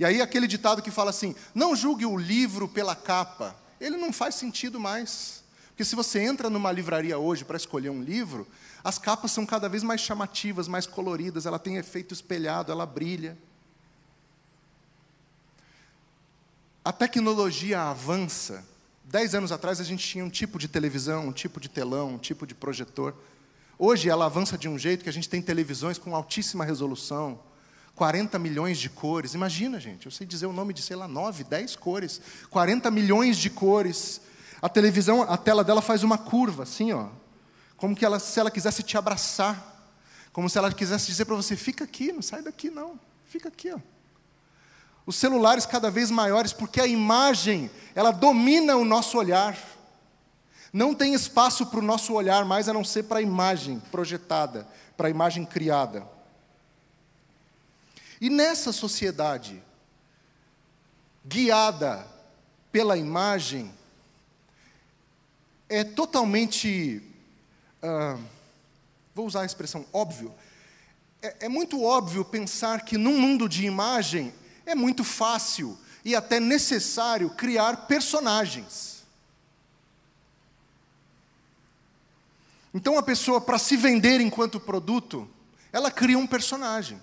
E 0.00 0.04
aí 0.04 0.22
aquele 0.22 0.46
ditado 0.46 0.80
que 0.80 0.90
fala 0.90 1.10
assim: 1.10 1.36
não 1.54 1.76
julgue 1.76 2.06
o 2.06 2.16
livro 2.16 2.66
pela 2.66 2.96
capa. 2.96 3.54
Ele 3.78 3.98
não 3.98 4.10
faz 4.14 4.34
sentido 4.34 4.80
mais. 4.80 5.44
Porque 5.68 5.84
se 5.84 5.94
você 5.94 6.20
entra 6.20 6.48
numa 6.48 6.72
livraria 6.72 7.18
hoje 7.18 7.44
para 7.44 7.58
escolher 7.58 7.90
um 7.90 8.02
livro, 8.02 8.48
as 8.82 8.98
capas 8.98 9.30
são 9.30 9.44
cada 9.44 9.68
vez 9.68 9.82
mais 9.82 10.00
chamativas, 10.00 10.66
mais 10.66 10.86
coloridas, 10.86 11.44
ela 11.44 11.58
tem 11.58 11.76
efeito 11.76 12.14
espelhado, 12.14 12.72
ela 12.72 12.86
brilha. 12.86 13.36
A 16.82 16.92
tecnologia 16.92 17.82
avança. 17.82 18.64
Dez 19.04 19.34
anos 19.34 19.52
atrás 19.52 19.80
a 19.80 19.84
gente 19.84 20.06
tinha 20.06 20.24
um 20.24 20.30
tipo 20.30 20.58
de 20.58 20.66
televisão, 20.66 21.28
um 21.28 21.32
tipo 21.32 21.60
de 21.60 21.68
telão, 21.68 22.14
um 22.14 22.18
tipo 22.18 22.46
de 22.46 22.54
projetor. 22.54 23.14
Hoje 23.78 24.08
ela 24.08 24.24
avança 24.24 24.56
de 24.56 24.66
um 24.66 24.78
jeito 24.78 25.02
que 25.02 25.10
a 25.10 25.12
gente 25.12 25.28
tem 25.28 25.42
televisões 25.42 25.98
com 25.98 26.14
altíssima 26.14 26.64
resolução, 26.64 27.38
40 28.00 28.38
milhões 28.38 28.78
de 28.78 28.88
cores. 28.88 29.34
Imagina, 29.34 29.78
gente, 29.78 30.06
eu 30.06 30.10
sei 30.10 30.26
dizer 30.26 30.46
o 30.46 30.54
nome 30.54 30.72
de, 30.72 30.80
sei 30.80 30.96
lá, 30.96 31.06
9, 31.06 31.44
10 31.44 31.76
cores. 31.76 32.18
40 32.48 32.90
milhões 32.90 33.36
de 33.36 33.50
cores. 33.50 34.22
A 34.62 34.70
televisão, 34.70 35.20
a 35.20 35.36
tela 35.36 35.62
dela 35.62 35.82
faz 35.82 36.02
uma 36.02 36.16
curva, 36.16 36.62
assim, 36.62 36.92
ó. 36.92 37.08
Como 37.76 37.94
que 37.94 38.02
ela, 38.02 38.18
se 38.18 38.40
ela 38.40 38.50
quisesse 38.50 38.82
te 38.82 38.96
abraçar. 38.96 39.92
Como 40.32 40.48
se 40.48 40.56
ela 40.56 40.72
quisesse 40.72 41.08
dizer 41.08 41.26
para 41.26 41.36
você, 41.36 41.54
fica 41.54 41.84
aqui, 41.84 42.10
não 42.10 42.22
sai 42.22 42.40
daqui 42.40 42.70
não. 42.70 42.98
Fica 43.26 43.48
aqui, 43.48 43.70
ó. 43.70 43.78
Os 45.04 45.16
celulares 45.16 45.66
cada 45.66 45.90
vez 45.90 46.10
maiores, 46.10 46.54
porque 46.54 46.80
a 46.80 46.86
imagem, 46.86 47.70
ela 47.94 48.12
domina 48.12 48.76
o 48.76 48.84
nosso 48.84 49.18
olhar. 49.18 49.58
Não 50.72 50.94
tem 50.94 51.12
espaço 51.12 51.66
para 51.66 51.80
o 51.80 51.82
nosso 51.82 52.14
olhar 52.14 52.46
mais 52.46 52.66
a 52.66 52.72
não 52.72 52.82
ser 52.82 53.02
para 53.02 53.18
a 53.18 53.22
imagem 53.22 53.78
projetada, 53.92 54.66
para 54.96 55.08
a 55.08 55.10
imagem 55.10 55.44
criada. 55.44 56.18
E 58.20 58.28
nessa 58.28 58.72
sociedade, 58.72 59.62
guiada 61.24 62.06
pela 62.70 62.96
imagem, 62.96 63.72
é 65.68 65.82
totalmente. 65.82 67.02
Uh, 67.82 68.22
vou 69.14 69.26
usar 69.26 69.42
a 69.42 69.46
expressão 69.46 69.86
óbvio. 69.92 70.34
É, 71.22 71.46
é 71.46 71.48
muito 71.48 71.82
óbvio 71.82 72.24
pensar 72.24 72.84
que 72.84 72.98
num 72.98 73.18
mundo 73.18 73.48
de 73.48 73.64
imagem 73.64 74.34
é 74.66 74.74
muito 74.74 75.02
fácil 75.02 75.78
e 76.04 76.14
até 76.14 76.38
necessário 76.38 77.30
criar 77.30 77.86
personagens. 77.86 79.02
Então 82.72 82.98
a 82.98 83.02
pessoa, 83.02 83.40
para 83.40 83.58
se 83.58 83.76
vender 83.76 84.20
enquanto 84.20 84.60
produto, 84.60 85.28
ela 85.72 85.90
cria 85.90 86.18
um 86.18 86.26
personagem. 86.26 87.00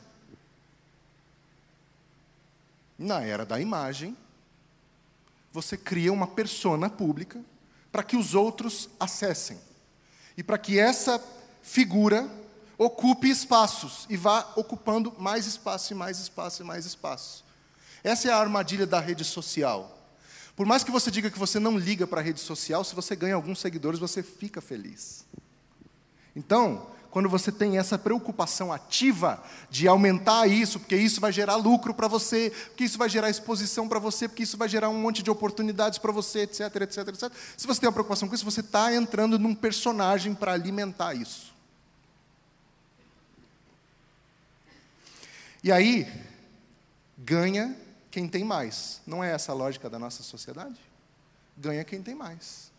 Na 2.97 3.21
era 3.21 3.45
da 3.45 3.59
imagem, 3.59 4.17
você 5.51 5.77
cria 5.77 6.11
uma 6.11 6.27
persona 6.27 6.89
pública 6.89 7.39
para 7.91 8.03
que 8.03 8.17
os 8.17 8.35
outros 8.35 8.89
acessem. 8.99 9.59
E 10.35 10.43
para 10.43 10.57
que 10.57 10.79
essa 10.79 11.23
figura 11.61 12.29
ocupe 12.77 13.29
espaços 13.29 14.05
e 14.09 14.15
vá 14.15 14.53
ocupando 14.55 15.13
mais 15.17 15.45
espaço 15.45 15.93
e 15.93 15.95
mais 15.95 16.19
espaço 16.19 16.61
e 16.61 16.65
mais 16.65 16.85
espaço. 16.85 17.43
Essa 18.03 18.29
é 18.29 18.31
a 18.31 18.37
armadilha 18.37 18.85
da 18.85 18.99
rede 18.99 19.25
social. 19.25 19.97
Por 20.55 20.65
mais 20.65 20.83
que 20.83 20.91
você 20.91 21.11
diga 21.11 21.29
que 21.29 21.39
você 21.39 21.59
não 21.59 21.77
liga 21.77 22.07
para 22.07 22.21
a 22.21 22.23
rede 22.23 22.39
social, 22.39 22.83
se 22.83 22.95
você 22.95 23.15
ganha 23.15 23.35
alguns 23.35 23.59
seguidores, 23.59 23.99
você 23.99 24.23
fica 24.23 24.61
feliz. 24.61 25.25
Então, 26.35 26.87
quando 27.17 27.29
você 27.29 27.51
tem 27.51 27.79
essa 27.79 27.97
preocupação 27.97 28.71
ativa 28.71 29.43
de 29.71 29.87
aumentar 29.87 30.45
isso, 30.45 30.79
porque 30.79 30.95
isso 30.95 31.19
vai 31.19 31.31
gerar 31.31 31.55
lucro 31.55 31.91
para 31.91 32.07
você, 32.07 32.51
porque 32.67 32.83
isso 32.83 32.95
vai 32.95 33.09
gerar 33.09 33.27
exposição 33.27 33.89
para 33.89 33.97
você, 33.97 34.27
porque 34.27 34.43
isso 34.43 34.55
vai 34.55 34.69
gerar 34.69 34.89
um 34.89 35.01
monte 35.01 35.23
de 35.23 35.31
oportunidades 35.31 35.97
para 35.97 36.11
você, 36.11 36.41
etc, 36.41 36.59
etc, 36.75 37.07
etc. 37.07 37.33
Se 37.57 37.65
você 37.65 37.81
tem 37.81 37.87
uma 37.87 37.93
preocupação 37.93 38.29
com 38.29 38.35
isso, 38.35 38.45
você 38.45 38.59
está 38.59 38.93
entrando 38.93 39.39
num 39.39 39.55
personagem 39.55 40.35
para 40.35 40.53
alimentar 40.53 41.15
isso. 41.15 41.55
E 45.63 45.71
aí, 45.71 46.07
ganha 47.17 47.75
quem 48.11 48.27
tem 48.27 48.43
mais. 48.43 49.01
Não 49.07 49.23
é 49.23 49.31
essa 49.31 49.53
a 49.53 49.55
lógica 49.55 49.89
da 49.89 49.97
nossa 49.97 50.21
sociedade? 50.21 50.79
Ganha 51.57 51.83
quem 51.83 51.99
tem 51.99 52.13
mais. 52.13 52.71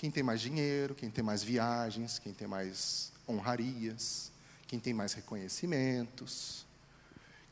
Quem 0.00 0.10
tem 0.10 0.22
mais 0.22 0.40
dinheiro, 0.40 0.94
quem 0.94 1.10
tem 1.10 1.22
mais 1.22 1.42
viagens, 1.42 2.18
quem 2.18 2.32
tem 2.32 2.48
mais 2.48 3.12
honrarias, 3.28 4.32
quem 4.66 4.80
tem 4.80 4.94
mais 4.94 5.12
reconhecimentos, 5.12 6.64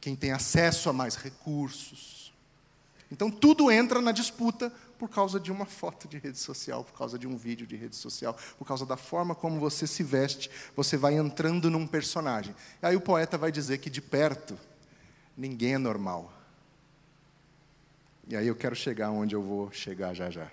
quem 0.00 0.16
tem 0.16 0.32
acesso 0.32 0.88
a 0.88 0.92
mais 0.94 1.14
recursos. 1.14 2.32
Então 3.12 3.30
tudo 3.30 3.70
entra 3.70 4.00
na 4.00 4.12
disputa 4.12 4.72
por 4.98 5.10
causa 5.10 5.38
de 5.38 5.52
uma 5.52 5.66
foto 5.66 6.08
de 6.08 6.16
rede 6.16 6.38
social, 6.38 6.82
por 6.82 6.96
causa 6.96 7.18
de 7.18 7.28
um 7.28 7.36
vídeo 7.36 7.66
de 7.66 7.76
rede 7.76 7.96
social, 7.96 8.34
por 8.56 8.66
causa 8.66 8.86
da 8.86 8.96
forma 8.96 9.34
como 9.34 9.60
você 9.60 9.86
se 9.86 10.02
veste, 10.02 10.50
você 10.74 10.96
vai 10.96 11.18
entrando 11.18 11.68
num 11.68 11.86
personagem. 11.86 12.56
E 12.82 12.86
aí 12.86 12.96
o 12.96 13.00
poeta 13.02 13.36
vai 13.36 13.52
dizer 13.52 13.76
que 13.76 13.90
de 13.90 14.00
perto 14.00 14.58
ninguém 15.36 15.74
é 15.74 15.78
normal. 15.78 16.32
E 18.26 18.34
aí 18.34 18.46
eu 18.46 18.56
quero 18.56 18.74
chegar 18.74 19.10
onde 19.10 19.34
eu 19.34 19.42
vou 19.42 19.70
chegar 19.70 20.14
já 20.14 20.30
já 20.30 20.50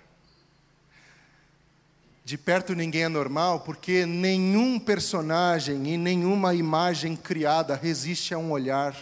de 2.26 2.36
perto 2.36 2.74
ninguém 2.74 3.04
é 3.04 3.08
normal, 3.08 3.60
porque 3.60 4.04
nenhum 4.04 4.80
personagem 4.80 5.94
e 5.94 5.96
nenhuma 5.96 6.56
imagem 6.56 7.14
criada 7.14 7.76
resiste 7.76 8.34
a 8.34 8.38
um 8.38 8.50
olhar 8.50 8.96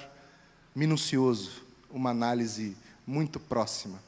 minucioso, 0.76 1.62
uma 1.90 2.10
análise 2.10 2.76
muito 3.06 3.40
próxima. 3.40 3.98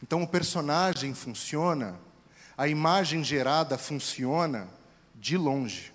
Então 0.00 0.22
o 0.22 0.28
personagem 0.28 1.12
funciona, 1.12 1.98
a 2.56 2.68
imagem 2.68 3.24
gerada 3.24 3.76
funciona 3.76 4.68
de 5.16 5.36
longe. 5.36 5.92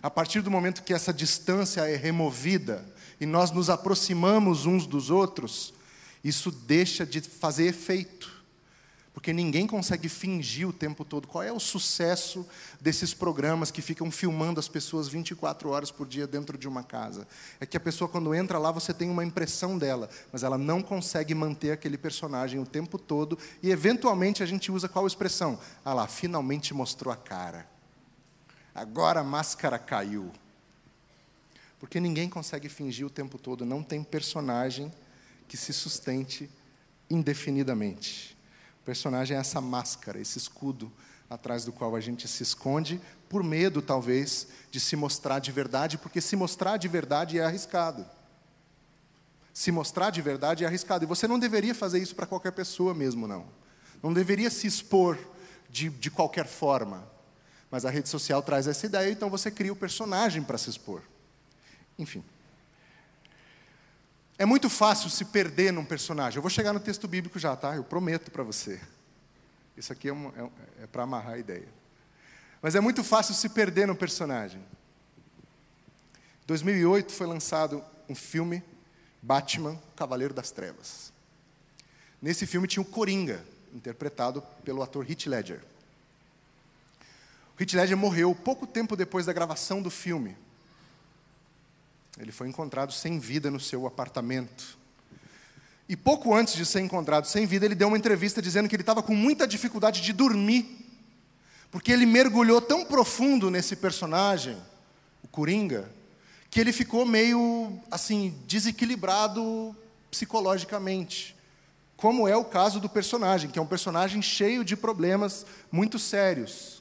A 0.00 0.08
partir 0.08 0.42
do 0.42 0.50
momento 0.50 0.84
que 0.84 0.94
essa 0.94 1.12
distância 1.12 1.90
é 1.90 1.96
removida 1.96 2.86
e 3.20 3.26
nós 3.26 3.50
nos 3.50 3.68
aproximamos 3.68 4.64
uns 4.64 4.86
dos 4.86 5.10
outros, 5.10 5.74
isso 6.22 6.52
deixa 6.52 7.04
de 7.04 7.20
fazer 7.20 7.66
efeito. 7.66 8.39
Porque 9.12 9.32
ninguém 9.32 9.66
consegue 9.66 10.08
fingir 10.08 10.68
o 10.68 10.72
tempo 10.72 11.04
todo. 11.04 11.26
Qual 11.26 11.42
é 11.42 11.52
o 11.52 11.58
sucesso 11.58 12.46
desses 12.80 13.12
programas 13.12 13.70
que 13.70 13.82
ficam 13.82 14.10
filmando 14.10 14.60
as 14.60 14.68
pessoas 14.68 15.08
24 15.08 15.68
horas 15.68 15.90
por 15.90 16.06
dia 16.06 16.26
dentro 16.26 16.56
de 16.56 16.68
uma 16.68 16.84
casa? 16.84 17.26
É 17.58 17.66
que 17.66 17.76
a 17.76 17.80
pessoa, 17.80 18.08
quando 18.08 18.34
entra 18.34 18.56
lá, 18.56 18.70
você 18.70 18.94
tem 18.94 19.10
uma 19.10 19.24
impressão 19.24 19.76
dela, 19.76 20.08
mas 20.32 20.44
ela 20.44 20.56
não 20.56 20.80
consegue 20.80 21.34
manter 21.34 21.72
aquele 21.72 21.98
personagem 21.98 22.60
o 22.60 22.66
tempo 22.66 22.98
todo. 22.98 23.36
E, 23.60 23.70
eventualmente, 23.70 24.44
a 24.44 24.46
gente 24.46 24.70
usa 24.70 24.88
qual 24.88 25.06
expressão? 25.06 25.58
Ah 25.84 25.92
lá, 25.92 26.06
finalmente 26.06 26.72
mostrou 26.72 27.12
a 27.12 27.16
cara. 27.16 27.68
Agora 28.72 29.20
a 29.20 29.24
máscara 29.24 29.78
caiu. 29.78 30.30
Porque 31.80 31.98
ninguém 31.98 32.28
consegue 32.28 32.68
fingir 32.68 33.06
o 33.06 33.10
tempo 33.10 33.38
todo, 33.38 33.64
não 33.64 33.82
tem 33.82 34.04
personagem 34.04 34.92
que 35.48 35.56
se 35.56 35.72
sustente 35.72 36.48
indefinidamente. 37.08 38.38
O 38.80 38.84
personagem 38.84 39.36
é 39.36 39.40
essa 39.40 39.60
máscara, 39.60 40.20
esse 40.20 40.38
escudo 40.38 40.90
atrás 41.28 41.64
do 41.64 41.72
qual 41.72 41.94
a 41.94 42.00
gente 42.00 42.26
se 42.26 42.42
esconde, 42.42 43.00
por 43.28 43.44
medo, 43.44 43.80
talvez, 43.80 44.48
de 44.70 44.80
se 44.80 44.96
mostrar 44.96 45.38
de 45.38 45.52
verdade, 45.52 45.96
porque 45.96 46.20
se 46.20 46.34
mostrar 46.34 46.76
de 46.76 46.88
verdade 46.88 47.38
é 47.38 47.44
arriscado. 47.44 48.04
Se 49.54 49.70
mostrar 49.70 50.10
de 50.10 50.20
verdade 50.20 50.64
é 50.64 50.66
arriscado. 50.66 51.04
E 51.04 51.06
você 51.06 51.28
não 51.28 51.38
deveria 51.38 51.74
fazer 51.74 52.00
isso 52.00 52.14
para 52.16 52.26
qualquer 52.26 52.50
pessoa 52.52 52.92
mesmo, 52.92 53.28
não. 53.28 53.46
Não 54.02 54.12
deveria 54.12 54.50
se 54.50 54.66
expor 54.66 55.16
de, 55.68 55.88
de 55.88 56.10
qualquer 56.10 56.46
forma. 56.46 57.08
Mas 57.70 57.84
a 57.84 57.90
rede 57.90 58.08
social 58.08 58.42
traz 58.42 58.66
essa 58.66 58.86
ideia, 58.86 59.12
então 59.12 59.30
você 59.30 59.50
cria 59.50 59.72
o 59.72 59.76
personagem 59.76 60.42
para 60.42 60.58
se 60.58 60.68
expor. 60.70 61.02
Enfim. 61.96 62.24
É 64.40 64.46
muito 64.46 64.70
fácil 64.70 65.10
se 65.10 65.26
perder 65.26 65.70
num 65.70 65.84
personagem. 65.84 66.38
Eu 66.38 66.42
vou 66.42 66.50
chegar 66.50 66.72
no 66.72 66.80
texto 66.80 67.06
bíblico 67.06 67.38
já, 67.38 67.54
tá? 67.54 67.76
Eu 67.76 67.84
prometo 67.84 68.30
para 68.30 68.42
você. 68.42 68.80
Isso 69.76 69.92
aqui 69.92 70.08
é, 70.08 70.14
um, 70.14 70.28
é, 70.28 70.84
é 70.84 70.86
para 70.86 71.02
amarrar 71.02 71.34
a 71.34 71.38
ideia. 71.38 71.68
Mas 72.62 72.74
é 72.74 72.80
muito 72.80 73.04
fácil 73.04 73.34
se 73.34 73.50
perder 73.50 73.86
num 73.86 73.94
personagem. 73.94 74.58
Em 76.42 76.46
2008 76.46 77.12
foi 77.12 77.26
lançado 77.26 77.84
um 78.08 78.14
filme, 78.14 78.62
Batman, 79.20 79.78
Cavaleiro 79.94 80.32
das 80.32 80.50
Trevas. 80.50 81.12
Nesse 82.22 82.46
filme 82.46 82.66
tinha 82.66 82.82
o 82.82 82.86
Coringa, 82.86 83.44
interpretado 83.74 84.40
pelo 84.64 84.82
ator 84.82 85.04
Heath 85.06 85.26
Ledger. 85.26 85.62
O 87.58 87.62
Heath 87.62 87.74
Ledger 87.74 87.94
morreu 87.94 88.34
pouco 88.34 88.66
tempo 88.66 88.96
depois 88.96 89.26
da 89.26 89.34
gravação 89.34 89.82
do 89.82 89.90
filme. 89.90 90.34
Ele 92.18 92.32
foi 92.32 92.48
encontrado 92.48 92.92
sem 92.92 93.18
vida 93.18 93.50
no 93.50 93.60
seu 93.60 93.86
apartamento. 93.86 94.78
E 95.88 95.96
pouco 95.96 96.34
antes 96.34 96.54
de 96.54 96.64
ser 96.64 96.80
encontrado 96.80 97.26
sem 97.26 97.46
vida, 97.46 97.64
ele 97.64 97.74
deu 97.74 97.88
uma 97.88 97.98
entrevista 97.98 98.40
dizendo 98.40 98.68
que 98.68 98.76
ele 98.76 98.82
estava 98.82 99.02
com 99.02 99.14
muita 99.14 99.46
dificuldade 99.46 100.00
de 100.00 100.12
dormir, 100.12 100.86
porque 101.70 101.90
ele 101.92 102.06
mergulhou 102.06 102.60
tão 102.60 102.84
profundo 102.84 103.50
nesse 103.50 103.76
personagem, 103.76 104.56
o 105.22 105.28
Coringa, 105.28 105.90
que 106.50 106.60
ele 106.60 106.72
ficou 106.72 107.04
meio 107.04 107.78
assim 107.90 108.36
desequilibrado 108.46 109.74
psicologicamente 110.10 111.36
como 112.00 112.26
é 112.26 112.34
o 112.34 112.44
caso 112.46 112.80
do 112.80 112.88
personagem, 112.88 113.50
que 113.50 113.58
é 113.58 113.62
um 113.62 113.66
personagem 113.66 114.22
cheio 114.22 114.64
de 114.64 114.74
problemas 114.74 115.44
muito 115.70 115.98
sérios. 115.98 116.79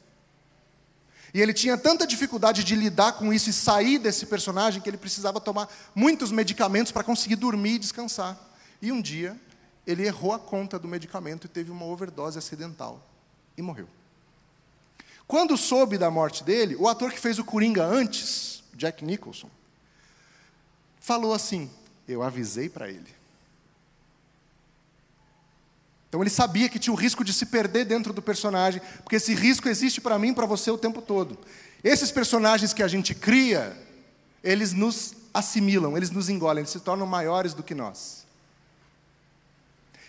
E 1.34 1.42
ele 1.42 1.54
tinha 1.54 1.78
tanta 1.78 2.08
dificuldade 2.08 2.64
de 2.64 2.76
lidar 2.76 3.14
com 3.14 3.32
isso 3.32 3.50
e 3.50 3.54
sair 3.54 4.00
desse 4.00 4.26
personagem 4.26 4.82
que 4.82 4.90
ele 4.90 4.98
precisava 4.98 5.40
tomar 5.40 5.70
muitos 5.94 6.32
medicamentos 6.32 6.92
para 6.92 7.04
conseguir 7.04 7.36
dormir 7.36 7.76
e 7.76 7.80
descansar. 7.80 8.38
E 8.82 8.92
um 8.92 9.02
dia, 9.02 9.40
ele 9.86 10.06
errou 10.06 10.34
a 10.34 10.40
conta 10.40 10.80
do 10.80 10.88
medicamento 10.88 11.46
e 11.46 11.48
teve 11.48 11.72
uma 11.72 11.86
overdose 11.86 12.38
acidental 12.38 13.04
e 13.58 13.62
morreu. 13.62 13.88
Quando 15.28 15.56
soube 15.56 15.98
da 15.98 16.10
morte 16.10 16.44
dele, 16.44 16.76
o 16.76 16.88
ator 16.88 17.12
que 17.12 17.20
fez 17.20 17.38
o 17.38 17.44
Coringa 17.44 17.86
antes, 17.86 18.64
Jack 18.74 19.06
Nicholson, 19.06 19.50
falou 21.00 21.34
assim: 21.34 21.70
Eu 22.08 22.24
avisei 22.24 22.68
para 22.68 22.90
ele. 22.90 23.19
Então 26.10 26.22
ele 26.22 26.30
sabia 26.30 26.68
que 26.68 26.80
tinha 26.80 26.92
o 26.92 26.98
risco 26.98 27.24
de 27.24 27.32
se 27.32 27.46
perder 27.46 27.86
dentro 27.86 28.12
do 28.12 28.22
personagem, 28.22 28.82
porque 29.04 29.16
esse 29.16 29.36
risco 29.36 29.70
existe 29.70 30.02
para 30.02 30.18
mim 30.18 30.30
e 30.30 30.34
para 30.34 30.48
você 30.48 30.72
o 30.72 30.78
tempo 30.78 31.04
todo. 31.04 31.38
Esses 31.84 32.12
personagens 32.12 32.74
que 32.74 32.82
a 32.82 32.88
gente 32.88 33.14
cria, 33.14 33.78
eles 34.44 34.74
nos 34.74 35.14
assimilam, 35.32 35.96
eles 35.96 36.10
nos 36.10 36.28
engolem, 36.28 36.62
eles 36.62 36.72
se 36.72 36.80
tornam 36.80 37.06
maiores 37.06 37.54
do 37.54 37.62
que 37.62 37.76
nós. 37.76 38.26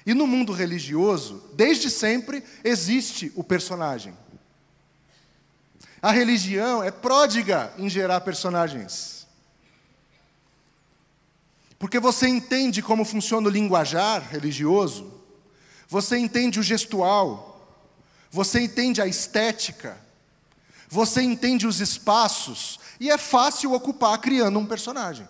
E 0.07 0.14
no 0.14 0.26
mundo 0.26 0.54
religioso, 0.54 1.45
desde 1.52 1.90
sempre 1.90 2.42
existe 2.64 3.30
o 3.37 3.45
personagem. 3.45 4.14
A 6.00 6.11
religião 6.11 6.83
é 6.83 6.90
pródiga 6.90 7.75
em 7.76 7.91
gerar 7.91 8.23
personagens. 8.23 9.26
Porque 11.78 12.00
você 12.00 12.26
entende 12.26 12.80
como 12.80 13.04
funciona 13.04 13.49
o 13.49 13.50
linguajar 13.50 14.26
religioso, 14.30 15.20
você 15.91 16.17
entende 16.17 16.61
o 16.61 16.63
gestual, 16.63 17.69
você 18.31 18.61
entende 18.61 19.03
a 19.03 19.09
estética, 19.09 20.00
você 20.89 21.21
entende 21.21 21.67
os 21.67 21.81
espaços, 21.81 22.79
e 23.00 23.11
é 23.11 23.19
fácil 23.19 23.73
ocupar 23.73 24.17
criando 24.21 24.57
um 24.61 24.65
personagem. 24.65 25.29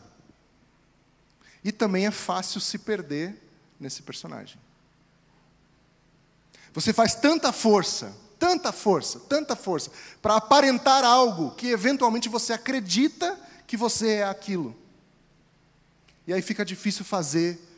E 1.64 1.72
também 1.72 2.06
é 2.06 2.10
fácil 2.10 2.60
se 2.60 2.78
perder 2.78 3.42
nesse 3.78 4.02
personagem. 4.02 4.60
Você 6.74 6.92
faz 6.92 7.14
tanta 7.14 7.52
força, 7.52 8.14
tanta 8.38 8.70
força, 8.70 9.18
tanta 9.20 9.56
força, 9.56 9.90
para 10.20 10.36
aparentar 10.36 11.04
algo 11.04 11.52
que 11.52 11.68
eventualmente 11.68 12.28
você 12.28 12.52
acredita 12.52 13.38
que 13.66 13.78
você 13.78 14.16
é 14.16 14.24
aquilo. 14.24 14.76
E 16.26 16.34
aí 16.34 16.42
fica 16.42 16.66
difícil 16.66 17.04
fazer 17.04 17.69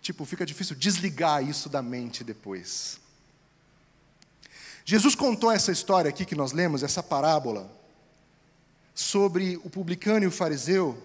Tipo, 0.00 0.24
fica 0.24 0.46
difícil 0.46 0.76
desligar 0.76 1.46
isso 1.46 1.68
da 1.68 1.82
mente 1.82 2.24
depois. 2.24 2.98
Jesus 4.84 5.14
contou 5.14 5.52
essa 5.52 5.70
história 5.70 6.08
aqui 6.08 6.24
que 6.24 6.34
nós 6.34 6.52
lemos, 6.52 6.82
essa 6.82 7.02
parábola, 7.02 7.70
sobre 8.94 9.60
o 9.62 9.70
publicano 9.70 10.24
e 10.24 10.28
o 10.28 10.30
fariseu, 10.30 10.96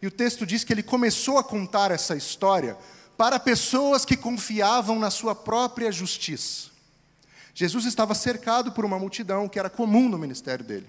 e 0.00 0.06
o 0.06 0.10
texto 0.10 0.46
diz 0.46 0.64
que 0.64 0.72
ele 0.72 0.82
começou 0.82 1.38
a 1.38 1.44
contar 1.44 1.90
essa 1.90 2.16
história 2.16 2.76
para 3.16 3.38
pessoas 3.38 4.04
que 4.04 4.16
confiavam 4.16 4.98
na 4.98 5.10
sua 5.10 5.34
própria 5.34 5.92
justiça. 5.92 6.70
Jesus 7.54 7.84
estava 7.84 8.14
cercado 8.14 8.72
por 8.72 8.84
uma 8.84 8.98
multidão 8.98 9.48
que 9.48 9.58
era 9.58 9.68
comum 9.68 10.08
no 10.08 10.18
ministério 10.18 10.64
dele. 10.64 10.86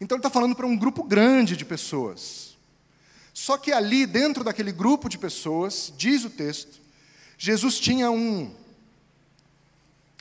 Então 0.00 0.16
ele 0.16 0.20
está 0.20 0.30
falando 0.30 0.54
para 0.54 0.66
um 0.66 0.76
grupo 0.76 1.02
grande 1.02 1.56
de 1.56 1.64
pessoas. 1.64 2.51
Só 3.32 3.56
que 3.56 3.72
ali, 3.72 4.06
dentro 4.06 4.44
daquele 4.44 4.72
grupo 4.72 5.08
de 5.08 5.18
pessoas, 5.18 5.92
diz 5.96 6.24
o 6.24 6.30
texto, 6.30 6.80
Jesus 7.38 7.80
tinha 7.80 8.10
um, 8.10 8.54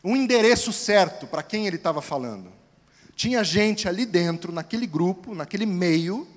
um 0.03 0.15
endereço 0.15 0.71
certo 0.71 1.27
para 1.27 1.43
quem 1.43 1.67
ele 1.67 1.75
estava 1.75 2.01
falando. 2.01 2.51
Tinha 3.15 3.43
gente 3.43 3.87
ali 3.87 4.05
dentro, 4.05 4.51
naquele 4.51 4.87
grupo, 4.87 5.35
naquele 5.35 5.65
meio, 5.65 6.27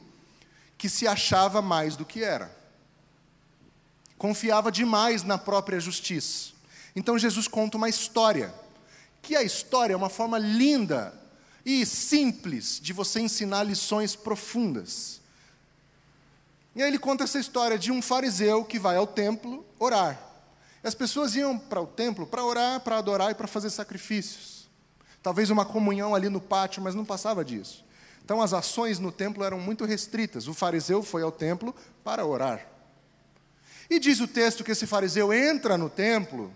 que 0.76 0.88
se 0.88 1.06
achava 1.06 1.62
mais 1.62 1.96
do 1.96 2.04
que 2.04 2.22
era. 2.22 2.54
Confiava 4.18 4.70
demais 4.70 5.22
na 5.22 5.38
própria 5.38 5.80
justiça. 5.80 6.52
Então 6.94 7.18
Jesus 7.18 7.48
conta 7.48 7.76
uma 7.76 7.88
história, 7.88 8.52
que 9.22 9.34
a 9.34 9.42
história 9.42 9.94
é 9.94 9.96
uma 9.96 10.10
forma 10.10 10.38
linda 10.38 11.14
e 11.64 11.86
simples 11.86 12.78
de 12.82 12.92
você 12.92 13.20
ensinar 13.20 13.62
lições 13.62 14.14
profundas. 14.14 15.20
E 16.74 16.82
aí 16.82 16.88
ele 16.88 16.98
conta 16.98 17.24
essa 17.24 17.38
história 17.38 17.78
de 17.78 17.92
um 17.92 18.02
fariseu 18.02 18.64
que 18.64 18.78
vai 18.78 18.96
ao 18.96 19.06
templo 19.06 19.64
orar. 19.78 20.20
As 20.82 20.94
pessoas 20.94 21.34
iam 21.34 21.58
para 21.58 21.80
o 21.80 21.86
templo 21.86 22.26
para 22.26 22.44
orar, 22.44 22.80
para 22.80 22.98
adorar 22.98 23.30
e 23.30 23.34
para 23.34 23.46
fazer 23.46 23.70
sacrifícios. 23.70 24.68
Talvez 25.22 25.48
uma 25.48 25.64
comunhão 25.64 26.14
ali 26.14 26.28
no 26.28 26.40
pátio, 26.40 26.82
mas 26.82 26.94
não 26.94 27.04
passava 27.04 27.44
disso. 27.44 27.84
Então 28.24 28.42
as 28.42 28.52
ações 28.52 28.98
no 28.98 29.12
templo 29.12 29.44
eram 29.44 29.58
muito 29.58 29.84
restritas. 29.84 30.48
O 30.48 30.54
fariseu 30.54 31.02
foi 31.02 31.22
ao 31.22 31.32
templo 31.32 31.74
para 32.02 32.26
orar. 32.26 32.66
E 33.88 33.98
diz 33.98 34.20
o 34.20 34.28
texto 34.28 34.64
que 34.64 34.72
esse 34.72 34.86
fariseu 34.86 35.32
entra 35.32 35.78
no 35.78 35.88
templo 35.88 36.52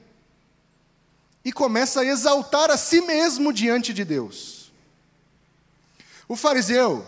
e 1.45 1.53
começa 1.53 2.01
a 2.01 2.05
exaltar 2.05 2.71
a 2.71 2.77
si 2.77 3.01
mesmo 3.01 3.53
diante 3.53 3.95
de 3.95 4.05
Deus. 4.05 4.73
O 6.27 6.37
fariseu, 6.37 7.07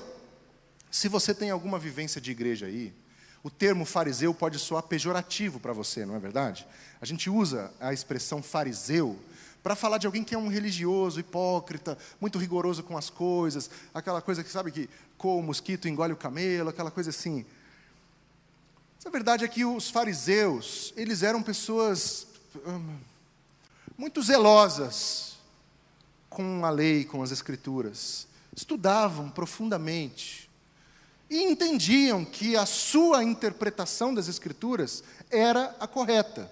se 0.90 1.08
você 1.08 1.34
tem 1.34 1.50
alguma 1.50 1.78
vivência 1.78 2.20
de 2.20 2.30
igreja 2.30 2.66
aí, 2.66 2.94
o 3.42 3.50
termo 3.50 3.84
fariseu 3.84 4.34
pode 4.34 4.58
soar 4.58 4.82
pejorativo 4.82 5.58
para 5.58 5.72
você, 5.72 6.04
não 6.04 6.14
é 6.14 6.18
verdade? 6.18 6.66
A 7.00 7.06
gente 7.06 7.30
usa 7.30 7.72
a 7.80 7.92
expressão 7.92 8.42
fariseu 8.42 9.18
para 9.62 9.74
falar 9.74 9.98
de 9.98 10.06
alguém 10.06 10.24
que 10.24 10.34
é 10.34 10.38
um 10.38 10.48
religioso, 10.48 11.20
hipócrita, 11.20 11.96
muito 12.20 12.38
rigoroso 12.38 12.82
com 12.82 12.96
as 12.96 13.10
coisas, 13.10 13.70
aquela 13.94 14.20
coisa 14.20 14.42
que 14.42 14.50
sabe 14.50 14.70
que 14.70 14.88
coa 15.16 15.40
o 15.40 15.42
mosquito, 15.42 15.88
engole 15.88 16.12
o 16.12 16.16
camelo, 16.16 16.70
aquela 16.70 16.90
coisa 16.90 17.10
assim. 17.10 17.44
Mas 18.96 19.06
a 19.06 19.10
verdade 19.10 19.44
é 19.44 19.48
que 19.48 19.64
os 19.64 19.88
fariseus, 19.88 20.92
eles 20.96 21.22
eram 21.22 21.42
pessoas 21.42 22.26
hum, 22.66 22.98
muito 23.96 24.22
zelosas 24.22 25.38
com 26.28 26.64
a 26.64 26.70
lei, 26.70 27.04
com 27.04 27.22
as 27.22 27.30
escrituras. 27.30 28.26
Estudavam 28.54 29.30
profundamente, 29.30 30.49
e 31.30 31.44
entendiam 31.44 32.24
que 32.24 32.56
a 32.56 32.66
sua 32.66 33.22
interpretação 33.22 34.12
das 34.12 34.26
Escrituras 34.26 35.04
era 35.30 35.76
a 35.78 35.86
correta. 35.86 36.50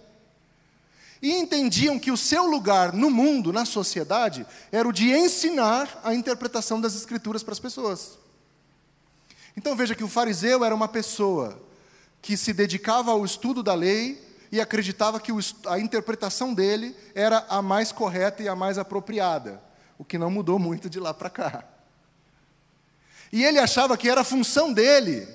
E 1.20 1.32
entendiam 1.32 1.98
que 1.98 2.12
o 2.12 2.16
seu 2.16 2.46
lugar 2.46 2.92
no 2.92 3.10
mundo, 3.10 3.52
na 3.52 3.64
sociedade, 3.64 4.46
era 4.70 4.88
o 4.88 4.92
de 4.92 5.10
ensinar 5.10 6.00
a 6.04 6.14
interpretação 6.14 6.80
das 6.80 6.94
Escrituras 6.94 7.42
para 7.42 7.52
as 7.52 7.58
pessoas. 7.58 8.16
Então 9.56 9.74
veja 9.74 9.96
que 9.96 10.04
o 10.04 10.08
fariseu 10.08 10.64
era 10.64 10.72
uma 10.72 10.86
pessoa 10.86 11.60
que 12.22 12.36
se 12.36 12.52
dedicava 12.52 13.10
ao 13.10 13.24
estudo 13.24 13.64
da 13.64 13.74
lei 13.74 14.24
e 14.52 14.60
acreditava 14.60 15.18
que 15.18 15.32
a 15.66 15.80
interpretação 15.80 16.54
dele 16.54 16.94
era 17.16 17.44
a 17.48 17.60
mais 17.60 17.90
correta 17.90 18.44
e 18.44 18.48
a 18.48 18.54
mais 18.54 18.78
apropriada, 18.78 19.60
o 19.98 20.04
que 20.04 20.16
não 20.16 20.30
mudou 20.30 20.56
muito 20.56 20.88
de 20.88 21.00
lá 21.00 21.12
para 21.12 21.28
cá. 21.28 21.64
E 23.32 23.44
ele 23.44 23.58
achava 23.58 23.96
que 23.96 24.08
era 24.08 24.24
função 24.24 24.72
dele 24.72 25.28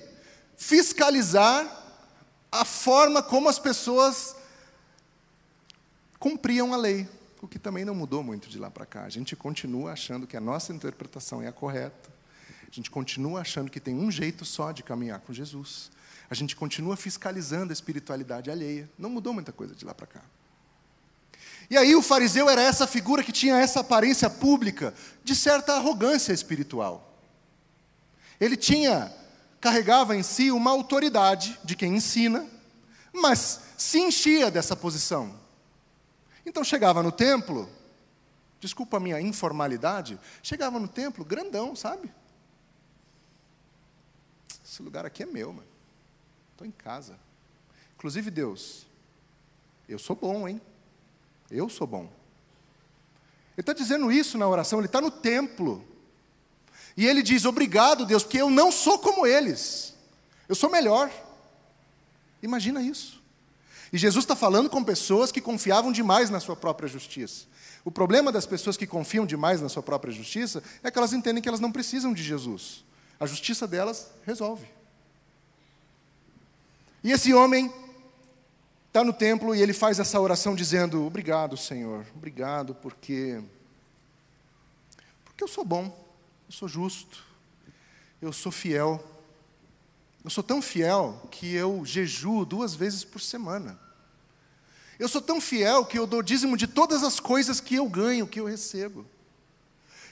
fiscalizar 0.58 1.66
a 2.52 2.64
forma 2.64 3.22
como 3.22 3.50
as 3.50 3.60
pessoas 3.60 4.36
cumpriam 6.20 6.74
a 6.74 6.78
lei, 6.78 7.08
o 7.42 7.48
que 7.48 7.60
também 7.60 7.84
não 7.84 7.94
mudou 7.94 8.24
muito 8.24 8.48
de 8.48 8.58
lá 8.58 8.72
para 8.72 8.86
cá. 8.86 9.04
A 9.04 9.10
gente 9.10 9.36
continua 9.36 9.92
achando 9.92 10.26
que 10.26 10.38
a 10.38 10.42
nossa 10.42 10.72
interpretação 10.72 11.42
é 11.42 11.48
a 11.48 11.52
correta. 11.52 12.10
A 12.66 12.72
gente 12.74 12.90
continua 12.90 13.42
achando 13.42 13.70
que 13.70 13.80
tem 13.80 13.96
um 13.96 14.10
jeito 14.10 14.46
só 14.46 14.72
de 14.72 14.82
caminhar 14.82 15.20
com 15.20 15.34
Jesus. 15.34 15.92
A 16.30 16.34
gente 16.34 16.56
continua 16.56 16.96
fiscalizando 16.96 17.72
a 17.72 17.74
espiritualidade 17.74 18.50
alheia. 18.50 18.90
Não 18.98 19.10
mudou 19.10 19.34
muita 19.34 19.52
coisa 19.52 19.76
de 19.76 19.86
lá 19.86 19.94
para 19.94 20.08
cá. 20.08 20.22
E 21.70 21.78
aí 21.78 21.96
o 21.96 22.02
fariseu 22.02 22.50
era 22.50 22.62
essa 22.62 22.88
figura 22.88 23.24
que 23.24 23.32
tinha 23.32 23.58
essa 23.58 23.82
aparência 23.82 24.30
pública 24.30 24.94
de 25.24 25.36
certa 25.36 25.74
arrogância 25.74 26.34
espiritual. 26.34 27.13
Ele 28.44 28.58
tinha, 28.58 29.10
carregava 29.62 30.18
em 30.18 30.22
si 30.22 30.52
uma 30.52 30.70
autoridade 30.70 31.58
de 31.64 31.78
quem 31.78 31.96
ensina, 31.96 32.46
mas 33.14 33.62
se 33.78 34.00
enchia 34.00 34.52
dessa 34.52 34.76
posição. 34.76 35.34
Então 36.46 36.62
chegava 36.62 37.02
no 37.02 37.10
templo, 37.10 37.70
desculpa 38.60 38.98
a 38.98 39.00
minha 39.00 39.22
informalidade, 39.22 40.20
chegava 40.42 40.78
no 40.78 40.90
templo 40.90 41.24
grandão, 41.24 41.74
sabe? 41.74 42.12
Esse 44.66 44.84
lugar 44.84 45.06
aqui 45.06 45.24
é 45.24 45.26
meu, 45.26 45.54
mano. 45.54 45.68
Estou 46.52 46.68
em 46.68 46.72
casa. 46.72 47.18
Inclusive, 47.96 48.30
Deus, 48.30 48.86
eu 49.88 49.98
sou 49.98 50.18
bom, 50.18 50.50
hein? 50.50 50.62
Eu 51.50 51.70
sou 51.70 51.88
bom. 51.88 52.12
Ele 53.54 53.62
está 53.62 53.72
dizendo 53.72 54.12
isso 54.12 54.38
na 54.38 54.50
oração, 54.50 54.80
ele 54.80 54.88
está 54.88 55.00
no 55.00 55.12
templo. 55.12 55.93
E 56.96 57.06
ele 57.08 57.22
diz: 57.22 57.46
Obrigado, 57.46 58.06
Deus, 58.06 58.24
porque 58.24 58.42
eu 58.42 58.50
não 58.50 58.72
sou 58.72 59.00
como 59.00 59.26
eles. 59.26 59.94
Eu 60.48 60.56
sou 60.56 60.70
melhor. 60.70 61.12
Imagina 62.42 62.82
isso. 62.82 63.22
E 63.92 63.98
Jesus 63.98 64.24
está 64.24 64.36
falando 64.36 64.70
com 64.70 64.84
pessoas 64.84 65.32
que 65.32 65.40
confiavam 65.40 65.92
demais 65.92 66.30
na 66.30 66.40
sua 66.40 66.56
própria 66.56 66.90
justiça. 66.90 67.46
O 67.86 67.92
problema 67.92 68.32
das 68.32 68.46
pessoas 68.46 68.78
que 68.78 68.88
confiam 68.88 69.26
demais 69.26 69.62
na 69.62 69.70
sua 69.70 69.84
própria 69.84 70.12
justiça 70.12 70.64
é 70.82 70.90
que 70.90 70.98
elas 70.98 71.14
entendem 71.14 71.42
que 71.42 71.50
elas 71.50 71.60
não 71.60 71.72
precisam 71.72 72.14
de 72.14 72.24
Jesus. 72.24 72.84
A 73.20 73.26
justiça 73.26 73.68
delas 73.68 74.10
resolve. 74.26 74.66
E 77.04 77.12
esse 77.12 77.34
homem 77.34 77.72
está 78.88 79.04
no 79.04 79.14
templo 79.14 79.54
e 79.54 79.62
ele 79.62 79.74
faz 79.74 80.00
essa 80.00 80.20
oração 80.20 80.56
dizendo: 80.56 81.06
Obrigado, 81.06 81.58
Senhor, 81.58 82.06
obrigado, 82.16 82.76
porque. 82.76 83.42
Porque 85.26 85.44
eu 85.44 85.48
sou 85.48 85.66
bom 85.66 86.03
eu 86.54 86.58
sou 86.58 86.68
justo, 86.68 87.24
eu 88.22 88.32
sou 88.32 88.52
fiel. 88.52 89.04
Eu 90.24 90.30
sou 90.30 90.44
tão 90.44 90.62
fiel 90.62 91.28
que 91.32 91.52
eu 91.56 91.84
jejuo 91.84 92.46
duas 92.46 92.76
vezes 92.76 93.04
por 93.04 93.20
semana. 93.20 93.80
Eu 95.00 95.10
sou 95.10 95.20
tão 95.20 95.42
fiel 95.42 95.84
que 95.84 95.98
eu 95.98 96.06
dou 96.06 96.22
dízimo 96.22 96.56
de 96.56 96.68
todas 96.68 97.02
as 97.02 97.20
coisas 97.20 97.60
que 97.60 97.74
eu 97.74 97.90
ganho, 97.90 98.28
que 98.28 98.40
eu 98.40 98.46
recebo. 98.46 99.04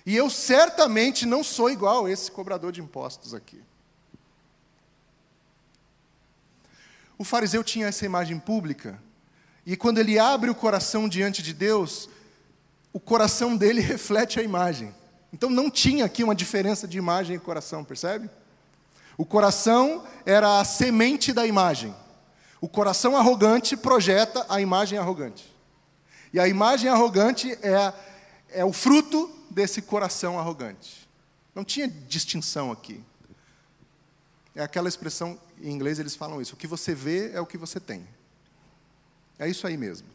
E 0.04 0.16
eu 0.16 0.32
certamente 0.32 1.28
não 1.28 1.44
sou 1.44 1.70
igual 1.70 2.08
a 2.08 2.12
esse 2.12 2.32
cobrador 2.32 2.72
de 2.72 2.82
impostos 2.82 3.36
aqui. 3.36 3.62
O 7.20 7.24
fariseu 7.24 7.64
tinha 7.64 7.86
essa 7.86 8.04
imagem 8.04 8.40
pública, 8.40 9.00
e 9.64 9.78
quando 9.78 10.00
ele 10.00 10.18
abre 10.18 10.50
o 10.50 10.56
coração 10.56 11.08
diante 11.08 11.44
de 11.44 11.54
Deus, 11.54 12.10
o 12.92 13.00
coração 13.00 13.56
dele 13.56 13.80
reflete 13.80 14.40
a 14.40 14.44
imagem. 14.44 14.92
Então 15.34 15.50
não 15.50 15.70
tinha 15.70 16.06
aqui 16.06 16.24
uma 16.24 16.36
diferença 16.36 16.88
de 16.88 16.98
imagem 16.98 17.36
e 17.36 17.40
coração, 17.40 17.84
percebe? 17.84 18.30
O 19.18 19.26
coração 19.26 20.04
era 20.26 20.60
a 20.60 20.66
semente 20.66 21.32
da 21.32 21.46
imagem. 21.46 21.96
O 22.60 22.68
coração 22.68 23.16
arrogante 23.16 23.76
projeta 23.78 24.46
a 24.50 24.62
imagem 24.62 24.98
arrogante. 24.98 25.52
E 26.34 26.40
a 26.40 26.48
imagem 26.48 26.90
arrogante 26.90 27.52
é, 27.62 27.94
é 28.50 28.66
o 28.66 28.72
fruto 28.72 29.30
desse 29.50 29.82
coração 29.82 30.40
arrogante. 30.40 31.08
Não 31.54 31.64
tinha 31.64 31.88
distinção 31.88 32.72
aqui. 32.72 33.04
É 34.56 34.64
aquela 34.64 34.88
expressão, 34.88 35.40
em 35.62 35.72
inglês 35.72 36.00
eles 36.00 36.16
falam 36.16 36.42
isso: 36.42 36.54
o 36.56 36.58
que 36.58 36.68
você 36.68 36.94
vê 36.94 37.32
é 37.32 37.42
o 37.42 37.46
que 37.46 37.58
você 37.58 37.80
tem. 37.80 38.08
É 39.40 39.48
isso 39.48 39.66
aí 39.66 39.76
mesmo. 39.76 40.08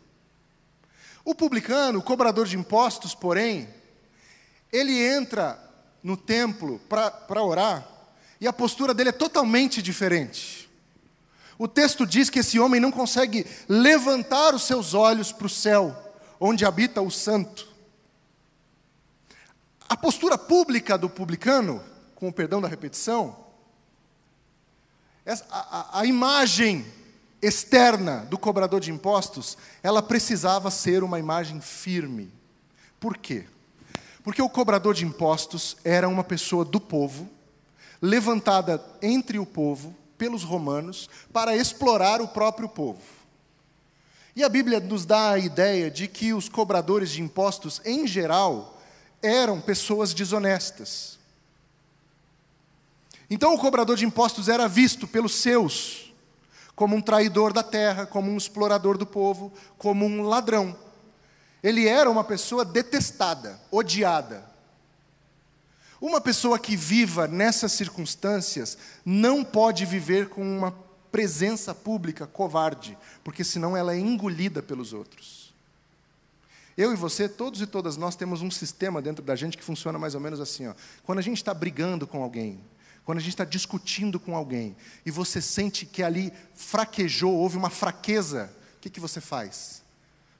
O 1.24 1.34
publicano, 1.34 1.98
o 1.98 2.02
cobrador 2.02 2.46
de 2.46 2.56
impostos, 2.56 3.14
porém, 3.14 3.68
ele 4.76 5.00
entra 5.00 5.58
no 6.02 6.16
templo 6.16 6.78
para 6.88 7.42
orar 7.42 7.86
e 8.40 8.46
a 8.46 8.52
postura 8.52 8.92
dele 8.92 9.08
é 9.08 9.12
totalmente 9.12 9.80
diferente. 9.80 10.68
O 11.58 11.66
texto 11.66 12.06
diz 12.06 12.28
que 12.28 12.40
esse 12.40 12.60
homem 12.60 12.80
não 12.80 12.92
consegue 12.92 13.46
levantar 13.66 14.54
os 14.54 14.64
seus 14.64 14.92
olhos 14.92 15.32
para 15.32 15.46
o 15.46 15.50
céu, 15.50 16.14
onde 16.38 16.66
habita 16.66 17.00
o 17.00 17.10
santo. 17.10 17.66
A 19.88 19.96
postura 19.96 20.36
pública 20.36 20.98
do 20.98 21.08
publicano, 21.08 21.82
com 22.14 22.28
o 22.28 22.32
perdão 22.32 22.60
da 22.60 22.68
repetição, 22.68 23.36
a, 25.24 25.32
a, 25.50 26.00
a 26.00 26.06
imagem 26.06 26.84
externa 27.40 28.26
do 28.28 28.36
cobrador 28.36 28.80
de 28.80 28.90
impostos, 28.90 29.56
ela 29.82 30.02
precisava 30.02 30.70
ser 30.70 31.02
uma 31.02 31.18
imagem 31.18 31.60
firme. 31.60 32.30
Por 33.00 33.16
quê? 33.16 33.46
Porque 34.26 34.42
o 34.42 34.48
cobrador 34.48 34.92
de 34.92 35.04
impostos 35.04 35.76
era 35.84 36.08
uma 36.08 36.24
pessoa 36.24 36.64
do 36.64 36.80
povo, 36.80 37.30
levantada 38.02 38.84
entre 39.00 39.38
o 39.38 39.46
povo, 39.46 39.94
pelos 40.18 40.42
romanos, 40.42 41.08
para 41.32 41.56
explorar 41.56 42.20
o 42.20 42.26
próprio 42.26 42.68
povo. 42.68 43.00
E 44.34 44.42
a 44.42 44.48
Bíblia 44.48 44.80
nos 44.80 45.06
dá 45.06 45.30
a 45.30 45.38
ideia 45.38 45.88
de 45.88 46.08
que 46.08 46.32
os 46.32 46.48
cobradores 46.48 47.10
de 47.10 47.22
impostos, 47.22 47.80
em 47.84 48.04
geral, 48.04 48.82
eram 49.22 49.60
pessoas 49.60 50.12
desonestas. 50.12 51.20
Então 53.30 53.54
o 53.54 53.58
cobrador 53.60 53.96
de 53.96 54.04
impostos 54.04 54.48
era 54.48 54.66
visto 54.66 55.06
pelos 55.06 55.36
seus 55.36 56.12
como 56.74 56.96
um 56.96 57.00
traidor 57.00 57.52
da 57.52 57.62
terra, 57.62 58.06
como 58.06 58.28
um 58.28 58.36
explorador 58.36 58.98
do 58.98 59.06
povo, 59.06 59.52
como 59.78 60.04
um 60.04 60.22
ladrão. 60.22 60.76
Ele 61.66 61.88
era 61.88 62.08
uma 62.08 62.22
pessoa 62.22 62.64
detestada, 62.64 63.60
odiada. 63.72 64.48
Uma 66.00 66.20
pessoa 66.20 66.60
que 66.60 66.76
viva 66.76 67.26
nessas 67.26 67.72
circunstâncias 67.72 68.78
não 69.04 69.42
pode 69.42 69.84
viver 69.84 70.28
com 70.28 70.42
uma 70.42 70.70
presença 71.10 71.74
pública 71.74 72.24
covarde, 72.24 72.96
porque 73.24 73.42
senão 73.42 73.76
ela 73.76 73.92
é 73.92 73.98
engolida 73.98 74.62
pelos 74.62 74.92
outros. 74.92 75.52
Eu 76.76 76.92
e 76.92 76.96
você, 76.96 77.28
todos 77.28 77.60
e 77.60 77.66
todas 77.66 77.96
nós 77.96 78.14
temos 78.14 78.42
um 78.42 78.50
sistema 78.50 79.02
dentro 79.02 79.24
da 79.24 79.34
gente 79.34 79.58
que 79.58 79.64
funciona 79.64 79.98
mais 79.98 80.14
ou 80.14 80.20
menos 80.20 80.38
assim. 80.38 80.68
Ó. 80.68 80.74
Quando 81.02 81.18
a 81.18 81.22
gente 81.22 81.38
está 81.38 81.52
brigando 81.52 82.06
com 82.06 82.22
alguém, 82.22 82.60
quando 83.04 83.18
a 83.18 83.20
gente 83.20 83.32
está 83.32 83.44
discutindo 83.44 84.20
com 84.20 84.36
alguém, 84.36 84.76
e 85.04 85.10
você 85.10 85.42
sente 85.42 85.84
que 85.84 86.04
ali 86.04 86.32
fraquejou, 86.54 87.34
houve 87.34 87.56
uma 87.56 87.70
fraqueza, 87.70 88.52
o 88.76 88.80
que, 88.80 88.88
que 88.88 89.00
você 89.00 89.20
faz? 89.20 89.82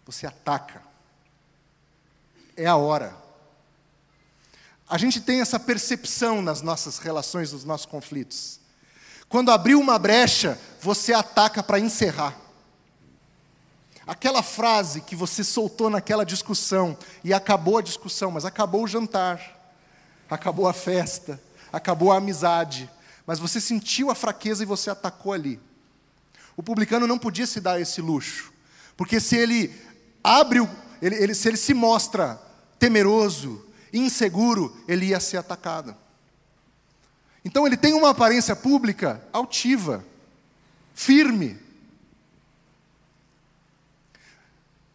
Você 0.04 0.24
ataca 0.24 0.94
é 2.56 2.66
a 2.66 2.76
hora. 2.76 3.14
A 4.88 4.96
gente 4.96 5.20
tem 5.20 5.40
essa 5.40 5.58
percepção 5.58 6.40
nas 6.40 6.62
nossas 6.62 6.98
relações, 6.98 7.52
nos 7.52 7.64
nossos 7.64 7.86
conflitos. 7.86 8.60
Quando 9.28 9.50
abriu 9.50 9.80
uma 9.80 9.98
brecha, 9.98 10.58
você 10.80 11.12
ataca 11.12 11.62
para 11.62 11.80
encerrar. 11.80 12.36
Aquela 14.06 14.42
frase 14.42 15.00
que 15.00 15.16
você 15.16 15.42
soltou 15.42 15.90
naquela 15.90 16.24
discussão 16.24 16.96
e 17.24 17.34
acabou 17.34 17.78
a 17.78 17.82
discussão, 17.82 18.30
mas 18.30 18.44
acabou 18.44 18.84
o 18.84 18.88
jantar, 18.88 19.74
acabou 20.30 20.68
a 20.68 20.72
festa, 20.72 21.40
acabou 21.72 22.12
a 22.12 22.18
amizade, 22.18 22.88
mas 23.26 23.40
você 23.40 23.60
sentiu 23.60 24.08
a 24.08 24.14
fraqueza 24.14 24.62
e 24.62 24.66
você 24.66 24.90
atacou 24.90 25.32
ali. 25.32 25.58
O 26.56 26.62
publicano 26.62 27.08
não 27.08 27.18
podia 27.18 27.48
se 27.48 27.60
dar 27.60 27.80
esse 27.80 28.00
luxo, 28.00 28.52
porque 28.96 29.18
se 29.18 29.36
ele 29.36 29.74
abre, 30.22 30.60
ele, 31.02 31.16
ele, 31.16 31.34
se 31.34 31.48
ele 31.48 31.56
se 31.56 31.74
mostra 31.74 32.40
temeroso, 32.86 33.66
inseguro, 33.92 34.76
ele 34.86 35.06
ia 35.06 35.18
ser 35.18 35.38
atacado. 35.38 35.92
Então 37.44 37.66
ele 37.66 37.76
tem 37.76 37.94
uma 37.94 38.10
aparência 38.10 38.54
pública 38.54 39.20
altiva, 39.32 40.04
firme. 40.94 41.58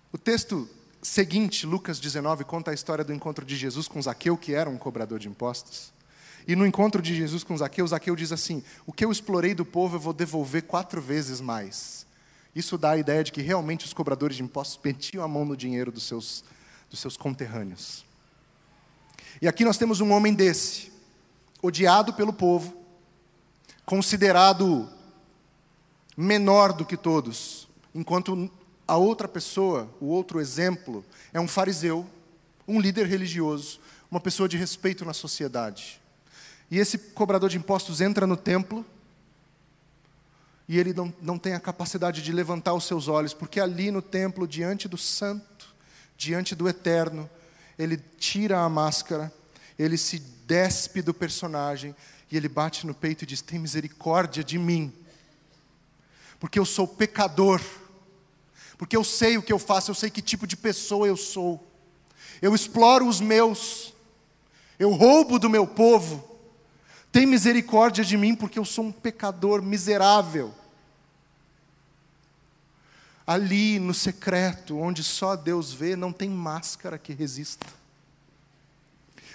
O 0.10 0.18
texto 0.18 0.70
seguinte, 1.02 1.66
Lucas 1.66 2.00
19, 2.00 2.46
conta 2.46 2.72
a 2.72 2.74
história 2.74 3.04
do 3.04 3.14
encontro 3.14 3.46
de 3.46 3.58
Jesus 3.58 3.90
com 3.90 4.02
Zaqueu, 4.02 4.38
que 4.38 4.54
era 4.54 4.70
um 4.70 4.78
cobrador 4.78 5.20
de 5.20 5.28
impostos. 5.28 5.92
E 6.48 6.56
no 6.56 6.66
encontro 6.66 7.02
de 7.02 7.14
Jesus 7.14 7.44
com 7.44 7.58
Zaqueu, 7.58 7.86
Zaqueu 7.86 8.16
diz 8.16 8.32
assim: 8.32 8.64
O 8.86 8.94
que 8.94 9.04
eu 9.04 9.12
explorei 9.12 9.54
do 9.54 9.66
povo 9.66 9.98
eu 9.98 10.00
vou 10.00 10.14
devolver 10.14 10.64
quatro 10.64 11.02
vezes 11.02 11.42
mais. 11.42 12.06
Isso 12.56 12.78
dá 12.78 12.92
a 12.92 12.98
ideia 12.98 13.22
de 13.22 13.34
que 13.34 13.42
realmente 13.42 13.86
os 13.86 13.94
cobradores 13.94 14.38
de 14.38 14.44
impostos 14.44 14.80
metiam 14.84 15.26
a 15.26 15.28
mão 15.28 15.44
no 15.44 15.58
dinheiro 15.58 15.92
dos 15.92 16.04
seus, 16.04 16.46
dos 16.92 17.00
seus 17.00 17.18
conterrâneos. 17.18 18.06
E 19.42 19.48
aqui 19.48 19.66
nós 19.66 19.78
temos 19.78 20.02
um 20.02 20.12
homem 20.12 20.34
desse, 20.34 20.92
odiado 21.62 22.14
pelo 22.14 22.34
povo, 22.34 22.76
considerado 23.86 24.88
menor 26.16 26.74
do 26.74 26.86
que 26.86 26.98
todos, 26.98 27.68
enquanto 27.96 28.52
a 28.88 28.98
outra 28.98 29.28
pessoa, 29.28 29.90
o 30.02 30.08
outro 30.08 30.40
exemplo, 30.40 31.04
é 31.34 31.40
um 31.40 31.48
fariseu, 31.48 32.06
um 32.68 32.80
líder 32.80 33.08
religioso, 33.08 33.80
uma 34.12 34.20
pessoa 34.20 34.50
de 34.50 34.58
respeito 34.58 35.06
na 35.06 35.14
sociedade. 35.14 36.02
E 36.70 36.78
esse 36.78 36.98
cobrador 36.98 37.50
de 37.50 37.58
impostos 37.58 38.02
entra 38.02 38.28
no 38.28 38.36
templo 38.36 38.86
e 40.68 40.78
ele 40.78 40.94
não, 40.94 41.14
não 41.22 41.38
tem 41.38 41.54
a 41.54 41.60
capacidade 41.60 42.22
de 42.22 42.32
levantar 42.32 42.74
os 42.74 42.86
seus 42.86 43.08
olhos, 43.08 43.34
porque 43.34 43.60
ali 43.60 43.92
no 43.92 44.02
templo, 44.02 44.48
diante 44.48 44.88
do 44.88 44.98
santo, 44.98 45.51
diante 46.22 46.54
do 46.54 46.70
eterno, 46.70 47.28
ele 47.80 47.98
tira 47.98 48.60
a 48.60 48.70
máscara, 48.70 49.34
ele 49.78 49.98
se 49.98 50.20
despe 50.20 51.02
do 51.02 51.16
personagem 51.16 51.96
e 52.32 52.38
ele 52.38 52.48
bate 52.48 52.86
no 52.86 52.94
peito 52.94 53.24
e 53.24 53.26
diz: 53.26 53.42
Tem 53.42 53.58
misericórdia 53.58 54.44
de 54.44 54.60
mim, 54.60 54.94
porque 56.40 56.60
eu 56.60 56.66
sou 56.66 56.88
pecador, 56.88 57.60
porque 58.78 58.96
eu 58.96 59.04
sei 59.04 59.36
o 59.36 59.42
que 59.42 59.52
eu 59.52 59.58
faço, 59.58 59.90
eu 59.90 59.96
sei 59.96 60.12
que 60.12 60.22
tipo 60.22 60.46
de 60.46 60.56
pessoa 60.56 61.08
eu 61.08 61.18
sou, 61.18 61.68
eu 62.40 62.54
exploro 62.54 63.08
os 63.08 63.20
meus, 63.20 63.92
eu 64.78 64.92
roubo 64.92 65.40
do 65.40 65.50
meu 65.50 65.66
povo. 65.66 66.30
Tem 67.12 67.26
misericórdia 67.26 68.06
de 68.06 68.16
mim, 68.16 68.36
porque 68.36 68.60
eu 68.60 68.64
sou 68.64 68.86
um 68.86 68.92
pecador 68.92 69.62
miserável. 69.62 70.54
Ali 73.32 73.80
no 73.80 73.94
secreto, 73.94 74.78
onde 74.78 75.02
só 75.02 75.38
Deus 75.38 75.72
vê, 75.72 75.96
não 75.96 76.12
tem 76.12 76.30
máscara 76.30 76.98
que 76.98 77.14
resista. 77.14 77.66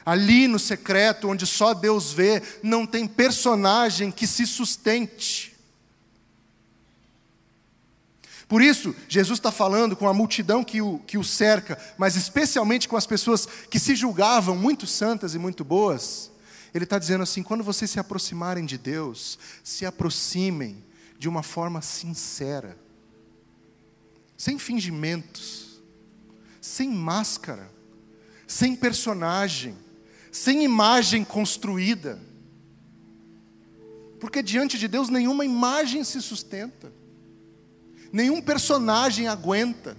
Ali 0.05 0.47
no 0.47 0.59
secreto, 0.59 1.31
onde 1.31 1.47
só 1.47 1.73
Deus 1.73 2.13
vê, 2.13 2.43
não 2.63 2.87
tem 2.87 3.09
personagem 3.09 4.11
que 4.11 4.27
se 4.27 4.47
sustente. 4.47 5.57
Por 8.47 8.61
isso, 8.61 8.95
Jesus 9.09 9.39
está 9.39 9.51
falando 9.51 9.97
com 9.97 10.07
a 10.07 10.13
multidão 10.13 10.63
que 10.63 10.83
o, 10.83 10.99
que 10.99 11.17
o 11.17 11.25
cerca, 11.25 11.79
mas 11.97 12.17
especialmente 12.17 12.87
com 12.87 12.99
as 12.99 13.07
pessoas 13.07 13.47
que 13.71 13.79
se 13.79 13.97
julgavam 13.97 14.55
muito 14.55 14.87
santas 14.87 15.35
e 15.35 15.39
muito 15.39 15.65
boas. 15.65 16.31
Ele 16.75 16.85
está 16.85 16.99
dizendo 16.99 17.23
assim: 17.23 17.43
quando 17.43 17.65
vocês 17.65 17.91
se 17.91 17.99
aproximarem 17.99 18.67
de 18.67 18.77
Deus, 18.77 19.39
se 19.65 19.87
aproximem 19.87 20.85
de 21.19 21.31
uma 21.31 21.43
forma 21.43 21.81
sincera, 21.81 22.77
sem 24.37 24.59
fingimentos, 24.59 25.81
sem 26.61 26.91
máscara, 26.91 27.71
sem 28.47 28.77
personagem, 28.77 29.77
sem 30.31 30.65
imagem 30.65 31.25
construída. 31.25 32.21
Porque 34.21 34.43
diante 34.43 34.79
de 34.79 34.89
Deus 34.89 35.09
nenhuma 35.09 35.45
imagem 35.45 36.05
se 36.05 36.21
sustenta, 36.21 36.93
nenhum 38.13 38.43
personagem 38.43 39.27
aguenta. 39.27 39.97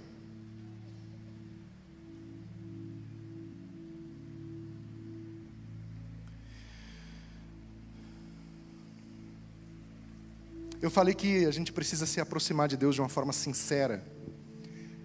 Eu 10.80 10.90
falei 10.90 11.12
que 11.12 11.44
a 11.44 11.50
gente 11.50 11.72
precisa 11.72 12.06
se 12.06 12.20
aproximar 12.20 12.68
de 12.68 12.76
Deus 12.76 12.94
de 12.94 13.00
uma 13.00 13.08
forma 13.08 13.32
sincera. 13.32 14.04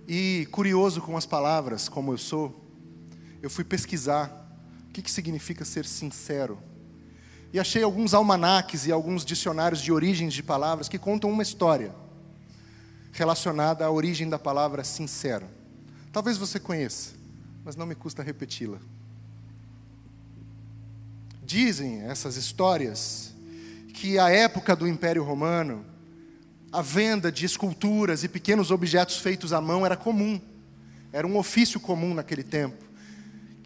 E 0.07 0.47
curioso 0.51 1.01
com 1.01 1.15
as 1.15 1.25
palavras, 1.25 1.87
como 1.87 2.11
eu 2.13 2.17
sou, 2.17 2.61
eu 3.41 3.49
fui 3.49 3.63
pesquisar 3.63 4.39
o 4.89 4.93
que, 4.93 5.01
que 5.01 5.11
significa 5.11 5.63
ser 5.63 5.85
sincero. 5.85 6.59
E 7.51 7.59
achei 7.59 7.83
alguns 7.83 8.13
almanaques 8.13 8.85
e 8.85 8.91
alguns 8.91 9.23
dicionários 9.23 9.81
de 9.81 9.91
origens 9.91 10.33
de 10.33 10.41
palavras 10.41 10.89
que 10.89 10.97
contam 10.97 11.29
uma 11.29 11.43
história 11.43 11.93
relacionada 13.11 13.85
à 13.85 13.91
origem 13.91 14.27
da 14.27 14.39
palavra 14.39 14.83
sincero. 14.83 15.47
Talvez 16.11 16.37
você 16.37 16.59
conheça, 16.59 17.13
mas 17.63 17.75
não 17.75 17.85
me 17.85 17.95
custa 17.95 18.23
repeti-la. 18.23 18.79
Dizem 21.43 22.01
essas 22.01 22.35
histórias 22.35 23.33
que 23.93 24.17
a 24.17 24.29
época 24.29 24.75
do 24.75 24.87
Império 24.87 25.23
Romano, 25.23 25.85
a 26.73 26.81
venda 26.81 27.31
de 27.31 27.45
esculturas 27.45 28.23
e 28.23 28.27
pequenos 28.27 28.71
objetos 28.71 29.17
feitos 29.17 29.53
à 29.53 29.61
mão 29.61 29.85
era 29.85 29.95
comum, 29.95 30.41
era 31.11 31.27
um 31.27 31.37
ofício 31.37 31.79
comum 31.79 32.15
naquele 32.15 32.41
tempo. 32.41 32.83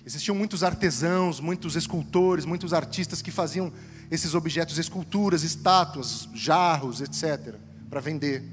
Existiam 0.06 0.36
muitos 0.36 0.62
artesãos, 0.62 1.40
muitos 1.40 1.78
escultores, 1.78 2.44
muitos 2.44 2.74
artistas 2.74 3.22
que 3.22 3.32
faziam 3.32 3.72
esses 4.12 4.36
objetos, 4.36 4.78
esculturas, 4.78 5.44
estátuas, 5.44 6.28
jarros, 6.34 7.00
etc., 7.00 7.56
para 7.90 8.02
vender. 8.02 8.44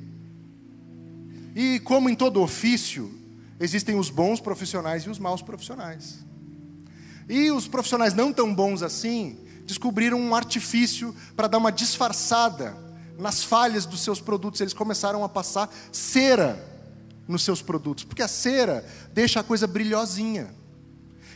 E 1.54 1.80
como 1.80 2.08
em 2.08 2.14
todo 2.14 2.40
ofício, 2.40 3.12
existem 3.58 3.96
os 3.96 4.08
bons 4.08 4.40
profissionais 4.40 5.02
e 5.02 5.10
os 5.10 5.18
maus 5.18 5.42
profissionais. 5.42 6.24
E 7.28 7.50
os 7.50 7.66
profissionais 7.66 8.14
não 8.14 8.32
tão 8.32 8.54
bons 8.54 8.82
assim 8.82 9.36
descobriram 9.66 10.20
um 10.20 10.34
artifício 10.34 11.14
para 11.34 11.48
dar 11.48 11.58
uma 11.58 11.72
disfarçada 11.72 12.83
nas 13.18 13.42
falhas 13.42 13.86
dos 13.86 14.00
seus 14.00 14.20
produtos. 14.20 14.60
Eles 14.60 14.74
começaram 14.74 15.24
a 15.24 15.28
passar 15.28 15.72
cera 15.92 16.72
nos 17.26 17.42
seus 17.42 17.62
produtos, 17.62 18.04
porque 18.04 18.22
a 18.22 18.28
cera 18.28 18.84
deixa 19.12 19.40
a 19.40 19.44
coisa 19.44 19.66
brilhosinha. 19.66 20.54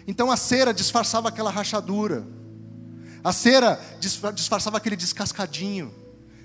Então 0.06 0.30
a 0.30 0.36
cera 0.36 0.72
disfarçava 0.72 1.28
aquela 1.28 1.50
rachadura. 1.50 2.26
A 3.22 3.32
cera 3.32 3.80
disfarçava 4.34 4.76
aquele 4.76 4.96
descascadinho, 4.96 5.92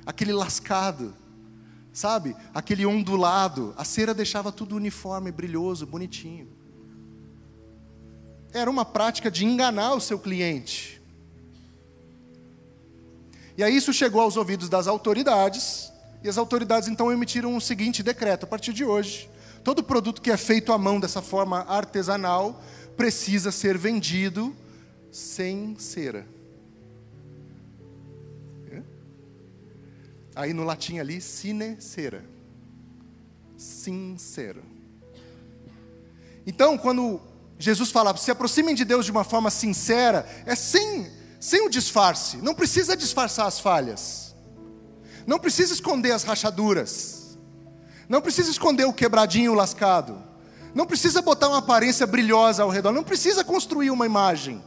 aquele 0.06 0.34
lascado, 0.34 1.14
sabe? 1.92 2.36
Aquele 2.54 2.86
ondulado. 2.86 3.74
A 3.78 3.86
cera 3.86 4.14
deixava 4.14 4.52
tudo 4.52 4.76
uniforme, 4.76 5.32
brilhoso, 5.32 5.86
bonitinho. 5.86 6.48
Era 8.52 8.70
uma 8.70 8.86
prática 8.86 9.30
de 9.30 9.46
enganar 9.46 9.94
o 9.94 10.02
seu 10.02 10.20
cliente. 10.20 11.03
E 13.58 13.64
aí 13.64 13.76
isso 13.76 13.94
chegou 13.94 14.22
aos 14.22 14.38
ouvidos 14.38 14.70
das 14.70 14.88
autoridades, 14.88 15.92
e 16.24 16.30
as 16.30 16.38
autoridades 16.38 16.88
então 16.90 17.12
emitiram 17.12 17.56
o 17.56 17.62
seguinte 17.62 18.02
decreto: 18.02 18.46
a 18.46 18.48
partir 18.48 18.74
de 18.74 18.84
hoje, 18.84 19.30
todo 19.64 19.84
produto 19.84 20.22
que 20.22 20.32
é 20.32 20.38
feito 20.38 20.72
à 20.74 20.78
mão 20.78 21.00
dessa 21.00 21.22
forma 21.22 21.62
artesanal 21.62 22.62
precisa 22.96 23.52
ser 23.52 23.78
vendido 23.78 24.56
sem 25.12 25.76
cera. 25.78 26.26
Aí 30.36 30.54
no 30.54 30.64
latim 30.64 30.98
ali, 30.98 31.22
sine 31.22 31.80
cera. 31.80 32.26
Sincero. 33.56 34.64
Então, 36.46 36.78
quando 36.78 37.22
Jesus 37.58 37.92
fala, 37.92 38.16
se 38.18 38.32
aproximem 38.32 38.76
de 38.76 38.84
Deus 38.84 39.06
de 39.06 39.12
uma 39.12 39.24
forma 39.24 39.50
sincera, 39.52 40.28
é 40.46 40.56
sem, 40.56 41.08
sem 41.44 41.66
o 41.66 41.70
disfarce. 41.70 42.38
Não 42.38 42.56
precisa 42.56 42.96
disfarçar 42.96 43.46
as 43.46 43.60
falhas. 43.60 44.34
Não 45.28 45.38
precisa 45.38 45.74
esconder 45.74 46.14
as 46.14 46.24
rachaduras. 46.24 47.38
Não 48.08 48.22
precisa 48.22 48.50
esconder 48.50 48.86
o 48.86 48.94
quebradinho 48.94 49.52
o 49.52 49.56
lascado. 49.56 50.24
Não 50.74 50.86
precisa 50.86 51.22
botar 51.22 51.50
uma 51.50 51.58
aparência 51.58 52.08
brilhosa 52.08 52.64
ao 52.64 52.70
redor, 52.70 52.94
não 52.94 53.04
precisa 53.04 53.44
construir 53.44 53.92
uma 53.92 54.06
imagem. 54.06 54.64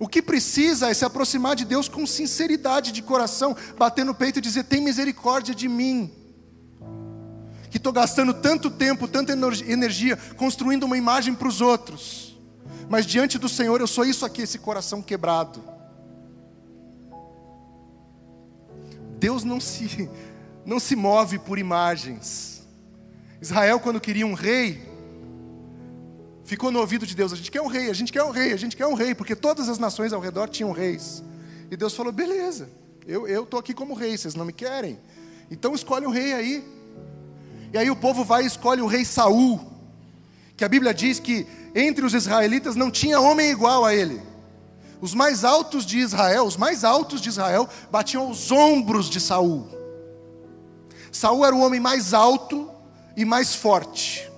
O 0.00 0.08
que 0.08 0.20
precisa 0.20 0.90
é 0.90 0.94
se 0.94 1.04
aproximar 1.04 1.54
de 1.54 1.64
Deus 1.64 1.88
com 1.88 2.04
sinceridade 2.04 2.90
de 2.90 3.00
coração, 3.00 3.56
bater 3.78 4.04
no 4.04 4.16
peito 4.16 4.40
e 4.40 4.42
dizer: 4.42 4.64
tem 4.64 4.80
misericórdia 4.80 5.54
de 5.54 5.68
mim. 5.68 6.10
Que 7.70 7.76
estou 7.76 7.92
gastando 7.92 8.34
tanto 8.34 8.68
tempo, 8.68 9.06
tanta 9.06 9.32
energia 9.32 10.16
construindo 10.36 10.82
uma 10.82 10.98
imagem 10.98 11.32
para 11.32 11.46
os 11.46 11.60
outros, 11.60 12.31
mas 12.92 13.06
diante 13.06 13.38
do 13.38 13.48
Senhor 13.48 13.80
eu 13.80 13.86
sou 13.86 14.04
isso 14.04 14.22
aqui, 14.22 14.42
esse 14.42 14.58
coração 14.58 15.00
quebrado. 15.00 15.64
Deus 19.18 19.44
não 19.44 19.58
se, 19.58 20.10
não 20.66 20.78
se 20.78 20.94
move 20.94 21.38
por 21.38 21.58
imagens. 21.58 22.68
Israel, 23.40 23.80
quando 23.80 23.98
queria 23.98 24.26
um 24.26 24.34
rei, 24.34 24.86
ficou 26.44 26.70
no 26.70 26.80
ouvido 26.80 27.06
de 27.06 27.16
Deus: 27.16 27.32
a 27.32 27.36
gente 27.36 27.50
quer 27.50 27.62
um 27.62 27.66
rei, 27.66 27.88
a 27.88 27.94
gente 27.94 28.12
quer 28.12 28.24
um 28.24 28.30
rei, 28.30 28.52
a 28.52 28.58
gente 28.58 28.76
quer 28.76 28.86
um 28.86 28.92
rei, 28.92 29.14
porque 29.14 29.34
todas 29.34 29.70
as 29.70 29.78
nações 29.78 30.12
ao 30.12 30.20
redor 30.20 30.50
tinham 30.50 30.70
reis. 30.70 31.24
E 31.70 31.76
Deus 31.78 31.94
falou: 31.96 32.12
beleza, 32.12 32.68
eu 33.06 33.44
estou 33.44 33.58
aqui 33.58 33.72
como 33.72 33.94
rei, 33.94 34.18
vocês 34.18 34.34
não 34.34 34.44
me 34.44 34.52
querem? 34.52 35.00
Então 35.50 35.74
escolhe 35.74 36.06
um 36.06 36.10
rei 36.10 36.34
aí. 36.34 36.64
E 37.72 37.78
aí 37.78 37.90
o 37.90 37.96
povo 37.96 38.22
vai 38.22 38.42
e 38.42 38.46
escolhe 38.46 38.82
o 38.82 38.86
rei 38.86 39.02
Saul, 39.02 39.58
que 40.58 40.62
a 40.62 40.68
Bíblia 40.68 40.92
diz 40.92 41.18
que 41.18 41.46
entre 41.74 42.04
os 42.04 42.14
israelitas 42.14 42.76
não 42.76 42.90
tinha 42.90 43.20
homem 43.20 43.50
igual 43.50 43.84
a 43.84 43.94
ele. 43.94 44.20
Os 45.00 45.14
mais 45.14 45.42
altos 45.42 45.84
de 45.84 45.98
Israel, 45.98 46.44
os 46.44 46.56
mais 46.56 46.84
altos 46.84 47.20
de 47.20 47.28
Israel, 47.28 47.68
batiam 47.90 48.28
aos 48.28 48.52
ombros 48.52 49.10
de 49.10 49.20
Saul. 49.20 49.66
Saul 51.10 51.44
era 51.44 51.54
o 51.54 51.60
homem 51.60 51.80
mais 51.80 52.14
alto 52.14 52.70
e 53.16 53.24
mais 53.24 53.54
forte. 53.54 54.30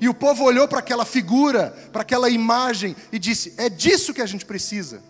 E 0.00 0.08
o 0.08 0.14
povo 0.14 0.44
olhou 0.44 0.66
para 0.66 0.78
aquela 0.78 1.04
figura, 1.04 1.76
para 1.92 2.02
aquela 2.02 2.28
imagem 2.30 2.94
e 3.10 3.18
disse: 3.18 3.54
"É 3.56 3.68
disso 3.68 4.14
que 4.14 4.22
a 4.22 4.26
gente 4.26 4.44
precisa. 4.44 5.02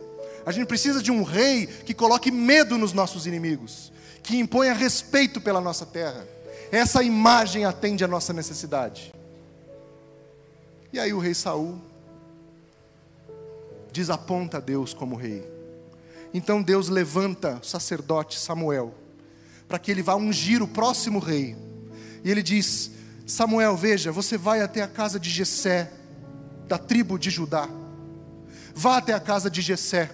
A 0.45 0.51
gente 0.51 0.67
precisa 0.67 1.03
de 1.03 1.11
um 1.11 1.23
rei 1.23 1.67
que 1.67 1.95
coloque 1.95 2.31
medo 2.31 2.77
nos 2.77 2.93
nossos 2.93 3.27
inimigos, 3.27 3.93
que 4.23 4.39
imponha 4.39 4.75
respeito 4.75 5.41
pela 5.41 5.61
nossa 5.61 5.87
terra. 5.87 6.27
Essa 6.71 7.03
imagem 7.03 7.65
atende 7.65 8.05
à 8.05 8.09
nossa 8.09 8.33
necessidade." 8.33 9.13
E 10.93 10.99
aí 10.99 11.13
o 11.13 11.19
rei 11.19 11.35
Saul 11.35 11.81
desaponta 13.93 14.61
Deus 14.61 14.93
como 14.93 15.17
rei. 15.17 15.47
Então 16.35 16.63
Deus 16.63 16.89
levanta 16.89 17.59
o 17.63 17.65
sacerdote 17.65 18.39
Samuel 18.39 18.95
para 19.69 19.79
que 19.79 19.91
ele 19.91 20.03
vá 20.03 20.15
ungir 20.15 20.63
o 20.63 20.69
próximo 20.69 21.19
rei. 21.19 21.57
E 22.23 22.31
ele 22.31 22.43
diz: 22.43 22.91
Samuel, 23.27 23.77
veja, 23.77 24.13
você 24.13 24.37
vai 24.37 24.61
até 24.61 24.83
a 24.83 24.89
casa 24.89 25.19
de 25.19 25.31
Jessé, 25.31 25.91
da 26.69 26.77
tribo 26.77 27.19
de 27.19 27.31
Judá. 27.31 27.69
Vá 28.75 28.99
até 28.99 29.15
a 29.15 29.21
casa 29.21 29.51
de 29.51 29.61
Jessé. 29.63 30.11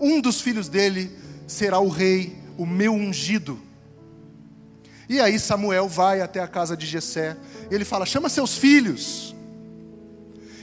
Um 0.00 0.20
dos 0.20 0.40
filhos 0.40 0.68
dele 0.68 1.16
será 1.46 1.78
o 1.78 1.88
rei, 1.88 2.36
o 2.58 2.66
meu 2.66 2.92
ungido. 2.92 3.60
E 5.08 5.20
aí 5.20 5.38
Samuel 5.38 5.88
vai 5.88 6.20
até 6.20 6.40
a 6.40 6.48
casa 6.48 6.76
de 6.76 6.86
Jessé. 6.86 7.36
Ele 7.70 7.84
fala: 7.84 8.04
"Chama 8.04 8.28
seus 8.28 8.56
filhos". 8.56 9.34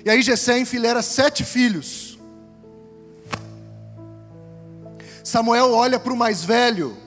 E 0.04 0.10
aí 0.10 0.22
Jessé 0.22 0.60
enfileira 0.60 1.02
sete 1.02 1.44
filhos. 1.44 2.20
Samuel 5.24 5.72
olha 5.74 6.00
para 6.00 6.12
o 6.12 6.18
mais 6.18 6.44
velho, 6.44 6.98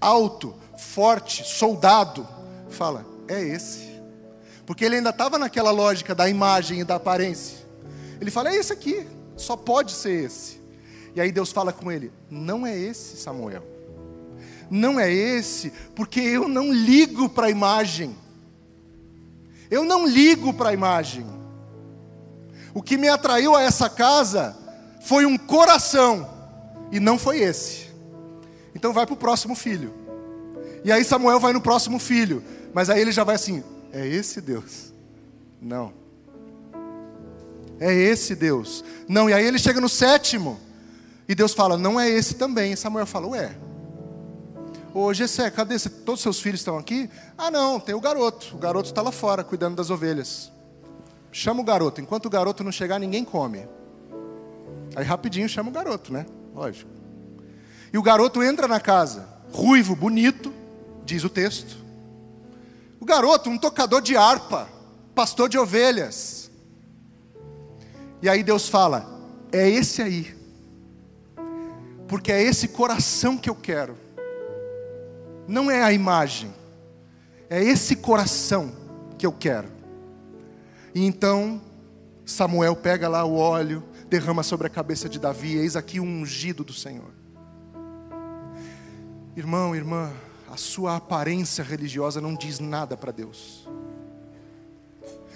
alto, 0.00 0.54
forte, 0.76 1.44
soldado, 1.44 2.26
fala: 2.68 3.06
é 3.26 3.42
esse. 3.42 3.90
Porque 4.66 4.84
ele 4.84 4.96
ainda 4.96 5.10
estava 5.10 5.38
naquela 5.38 5.70
lógica 5.70 6.14
da 6.14 6.28
imagem 6.28 6.80
e 6.80 6.84
da 6.84 6.96
aparência. 6.96 7.58
Ele 8.20 8.30
fala: 8.30 8.50
é 8.50 8.56
esse 8.56 8.72
aqui, 8.72 9.06
só 9.36 9.56
pode 9.56 9.92
ser 9.92 10.24
esse. 10.24 10.60
E 11.14 11.20
aí 11.20 11.32
Deus 11.32 11.50
fala 11.50 11.72
com 11.72 11.90
ele: 11.90 12.12
não 12.30 12.66
é 12.66 12.78
esse, 12.78 13.16
Samuel. 13.16 13.66
Não 14.70 14.98
é 14.98 15.12
esse, 15.12 15.70
porque 15.94 16.20
eu 16.20 16.48
não 16.48 16.72
ligo 16.72 17.28
para 17.28 17.46
a 17.46 17.50
imagem. 17.50 18.16
Eu 19.70 19.84
não 19.84 20.06
ligo 20.06 20.52
para 20.52 20.70
a 20.70 20.72
imagem. 20.72 21.26
O 22.74 22.82
que 22.82 22.96
me 22.96 23.08
atraiu 23.08 23.54
a 23.54 23.62
essa 23.62 23.88
casa 23.88 24.56
foi 25.00 25.26
um 25.26 25.36
coração, 25.36 26.28
e 26.90 27.00
não 27.00 27.18
foi 27.18 27.40
esse. 27.40 27.90
Então 28.74 28.92
vai 28.92 29.06
para 29.06 29.14
o 29.14 29.16
próximo 29.16 29.54
filho. 29.54 29.92
E 30.84 30.90
aí 30.90 31.04
Samuel 31.04 31.38
vai 31.38 31.52
no 31.52 31.60
próximo 31.60 31.98
filho. 31.98 32.42
Mas 32.72 32.90
aí 32.90 33.00
ele 33.00 33.12
já 33.12 33.24
vai 33.24 33.34
assim: 33.34 33.62
é 33.92 34.06
esse 34.06 34.40
Deus? 34.40 34.92
Não. 35.60 35.92
É 37.78 37.92
esse 37.92 38.34
Deus? 38.34 38.84
Não. 39.08 39.28
E 39.28 39.32
aí 39.32 39.44
ele 39.44 39.58
chega 39.58 39.80
no 39.80 39.88
sétimo. 39.88 40.58
E 41.28 41.34
Deus 41.34 41.52
fala: 41.52 41.76
não 41.76 42.00
é 42.00 42.08
esse 42.08 42.34
também. 42.34 42.72
E 42.72 42.76
Samuel 42.76 43.06
fala: 43.06 43.28
ué. 43.28 43.56
Ô 44.94 45.12
Gessé, 45.14 45.50
cadê? 45.50 45.78
Todos 45.78 46.20
os 46.20 46.22
seus 46.22 46.40
filhos 46.40 46.60
estão 46.60 46.76
aqui? 46.76 47.08
Ah, 47.38 47.50
não, 47.50 47.80
tem 47.80 47.94
o 47.94 48.00
garoto. 48.00 48.54
O 48.54 48.58
garoto 48.58 48.88
está 48.88 49.00
lá 49.00 49.10
fora, 49.10 49.42
cuidando 49.42 49.76
das 49.76 49.88
ovelhas. 49.88 50.52
Chama 51.32 51.62
o 51.62 51.64
garoto. 51.64 52.00
Enquanto 52.00 52.26
o 52.26 52.30
garoto 52.30 52.62
não 52.62 52.70
chegar, 52.70 53.00
ninguém 53.00 53.24
come. 53.24 53.66
Aí 54.94 55.04
rapidinho 55.04 55.48
chama 55.48 55.70
o 55.70 55.72
garoto, 55.72 56.12
né? 56.12 56.26
Lógico. 56.54 56.90
E 57.90 57.96
o 57.96 58.02
garoto 58.02 58.42
entra 58.42 58.68
na 58.68 58.78
casa, 58.78 59.26
ruivo, 59.50 59.96
bonito, 59.96 60.52
diz 61.04 61.24
o 61.24 61.30
texto. 61.30 61.76
O 63.00 63.04
garoto, 63.04 63.50
um 63.50 63.58
tocador 63.58 64.02
de 64.02 64.16
harpa, 64.16 64.68
pastor 65.14 65.48
de 65.48 65.58
ovelhas. 65.58 66.50
E 68.20 68.28
aí 68.28 68.42
Deus 68.42 68.68
fala: 68.68 69.06
é 69.50 69.68
esse 69.68 70.02
aí, 70.02 70.34
porque 72.06 72.30
é 72.30 72.42
esse 72.42 72.68
coração 72.68 73.36
que 73.36 73.50
eu 73.50 73.54
quero, 73.54 73.96
não 75.48 75.70
é 75.70 75.82
a 75.82 75.92
imagem, 75.92 76.52
é 77.50 77.62
esse 77.62 77.96
coração 77.96 78.72
que 79.18 79.26
eu 79.26 79.32
quero. 79.32 79.81
E 80.94 81.04
então 81.04 81.60
Samuel 82.24 82.76
pega 82.76 83.08
lá 83.08 83.24
o 83.24 83.36
óleo, 83.36 83.82
derrama 84.08 84.42
sobre 84.42 84.66
a 84.66 84.70
cabeça 84.70 85.08
de 85.08 85.18
Davi, 85.18 85.56
eis 85.56 85.76
aqui 85.76 85.98
o 85.98 86.04
ungido 86.04 86.62
do 86.62 86.72
Senhor. 86.72 87.10
Irmão, 89.36 89.74
irmã, 89.74 90.12
a 90.50 90.56
sua 90.56 90.96
aparência 90.96 91.64
religiosa 91.64 92.20
não 92.20 92.34
diz 92.34 92.58
nada 92.58 92.96
para 92.96 93.10
Deus. 93.10 93.66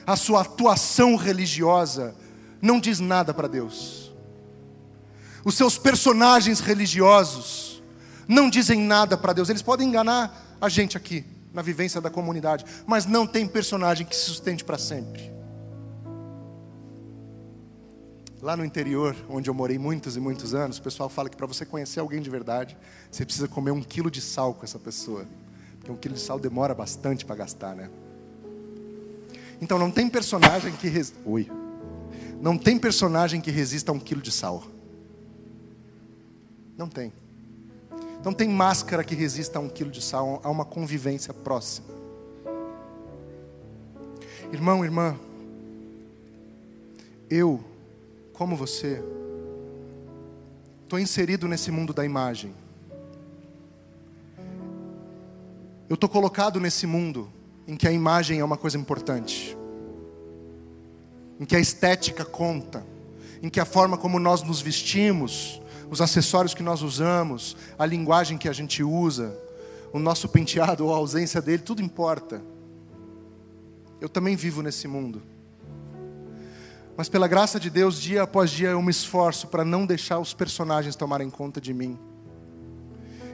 A 0.07 0.15
sua 0.15 0.43
atuação 0.43 1.17
religiosa 1.17 2.15
não 2.61 2.79
diz 2.79 3.01
nada 3.01 3.33
para 3.33 3.49
Deus. 3.49 4.13
Os 5.45 5.55
seus 5.55 5.79
personagens 5.79 6.61
religiosos 6.61 7.83
não 8.29 8.51
dizem 8.51 8.81
nada 8.81 9.17
para 9.17 9.33
Deus. 9.33 9.49
Eles 9.49 9.63
podem 9.63 9.89
enganar 9.89 10.57
a 10.61 10.69
gente 10.69 10.97
aqui 10.97 11.25
na 11.53 11.63
vivência 11.63 12.01
da 12.01 12.11
comunidade, 12.11 12.65
mas 12.87 13.07
não 13.07 13.27
tem 13.27 13.47
personagem 13.47 14.07
que 14.07 14.15
se 14.15 14.27
sustente 14.27 14.63
para 14.63 14.77
sempre. 14.77 15.36
Lá 18.47 18.57
no 18.57 18.65
interior, 18.65 19.17
onde 19.29 19.51
eu 19.51 19.55
morei 19.55 19.77
muitos 19.77 20.17
e 20.17 20.21
muitos 20.21 20.55
anos, 20.55 20.79
o 20.79 20.83
pessoal 20.83 21.09
fala 21.09 21.29
que 21.29 21.37
para 21.37 21.49
você 21.49 21.67
conhecer 21.67 21.99
alguém 21.99 22.23
de 22.23 22.31
verdade, 22.31 22.79
você 23.11 23.25
precisa 23.25 23.49
comer 23.49 23.73
um 23.73 23.83
quilo 23.83 24.09
de 24.09 24.21
sal 24.21 24.55
com 24.55 24.63
essa 24.63 24.79
pessoa. 24.79 25.27
Porque 25.81 25.91
um 25.91 25.97
quilo 25.97 26.15
de 26.15 26.21
sal 26.21 26.39
demora 26.39 26.73
bastante 26.73 27.25
para 27.25 27.35
gastar, 27.35 27.75
né? 27.75 27.91
Então 29.61 29.81
não 29.81 29.91
tem 29.91 30.09
personagem 30.09 30.71
que 30.77 30.87
res... 30.87 31.13
Oi. 31.25 31.51
Não 32.41 32.57
tem 32.57 32.79
personagem 32.79 33.41
que 33.41 33.51
resista 33.51 33.91
a 33.91 33.95
um 33.97 33.99
quilo 33.99 34.23
de 34.23 34.31
sal. 34.31 34.63
Não 36.79 36.89
tem. 36.89 37.13
Não 38.25 38.33
tem 38.33 38.49
máscara 38.49 39.03
que 39.03 39.17
resista 39.17 39.59
a 39.59 39.61
um 39.61 39.69
quilo 39.69 39.91
de 39.91 40.01
sal, 40.01 40.41
a 40.45 40.49
uma 40.49 40.65
convivência 40.65 41.35
próxima. 41.35 41.89
Irmão, 44.53 44.85
irmã, 44.85 45.19
eu 47.29 47.75
como 48.37 48.55
você, 48.55 49.03
estou 50.83 50.99
inserido 50.99 51.49
nesse 51.49 51.71
mundo 51.71 51.95
da 51.95 52.05
imagem. 52.05 52.55
Eu 55.89 55.95
estou 55.95 56.09
colocado 56.09 56.61
nesse 56.61 56.87
mundo 56.87 57.33
em 57.67 57.77
que 57.77 57.89
a 57.89 57.93
imagem 57.93 58.39
é 58.39 58.45
uma 58.45 58.59
coisa 58.59 58.77
importante, 58.77 59.57
em 61.41 61.47
que 61.47 61.57
a 61.57 61.61
estética 61.61 62.27
conta, 62.27 62.87
em 63.43 63.49
que 63.49 63.59
a 63.59 63.65
forma 63.65 63.97
como 63.97 64.19
nós 64.19 64.43
nos 64.43 64.61
vestimos, 64.61 65.63
os 65.91 66.03
acessórios 66.03 66.53
que 66.53 66.63
nós 66.63 66.83
usamos, 66.83 67.57
a 67.79 67.87
linguagem 67.87 68.37
que 68.37 68.51
a 68.51 68.53
gente 68.53 68.83
usa, 68.83 69.35
o 69.95 69.99
nosso 69.99 70.29
penteado 70.29 70.85
ou 70.85 70.93
a 70.93 70.99
ausência 70.99 71.41
dele, 71.41 71.63
tudo 71.63 71.81
importa. 71.81 72.43
Eu 73.99 74.11
também 74.11 74.37
vivo 74.37 74.61
nesse 74.61 74.87
mundo. 74.87 75.23
Mas 76.97 77.09
pela 77.09 77.29
graça 77.29 77.61
de 77.61 77.69
Deus, 77.69 78.01
dia 78.01 78.23
após 78.23 78.51
dia 78.51 78.71
eu 78.71 78.81
me 78.81 78.91
esforço 78.91 79.49
para 79.49 79.65
não 79.65 79.85
deixar 79.85 80.19
os 80.19 80.33
personagens 80.33 80.97
tomarem 80.97 81.29
conta 81.29 81.61
de 81.61 81.75
mim. 81.75 81.99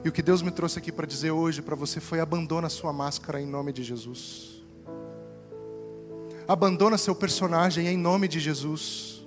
E 0.03 0.09
o 0.09 0.11
que 0.11 0.21
Deus 0.21 0.41
me 0.41 0.51
trouxe 0.51 0.79
aqui 0.79 0.91
para 0.91 1.07
dizer 1.07 1.31
hoje 1.31 1.61
para 1.61 1.75
você 1.75 2.01
foi: 2.01 2.19
abandona 2.19 2.67
sua 2.67 2.91
máscara 2.91 3.41
em 3.41 3.45
nome 3.45 3.71
de 3.71 3.83
Jesus. 3.83 4.61
Abandona 6.45 6.97
seu 6.97 7.15
personagem 7.15 7.87
em 7.87 7.97
nome 7.97 8.27
de 8.27 8.37
Jesus. 8.37 9.25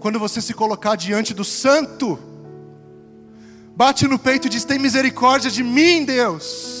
Quando 0.00 0.18
você 0.18 0.40
se 0.40 0.52
colocar 0.52 0.96
diante 0.96 1.32
do 1.32 1.44
Santo, 1.44 2.18
bate 3.76 4.08
no 4.08 4.18
peito 4.18 4.48
e 4.48 4.50
diz: 4.50 4.64
Tem 4.64 4.80
misericórdia 4.80 5.48
de 5.48 5.62
mim, 5.62 6.04
Deus. 6.04 6.79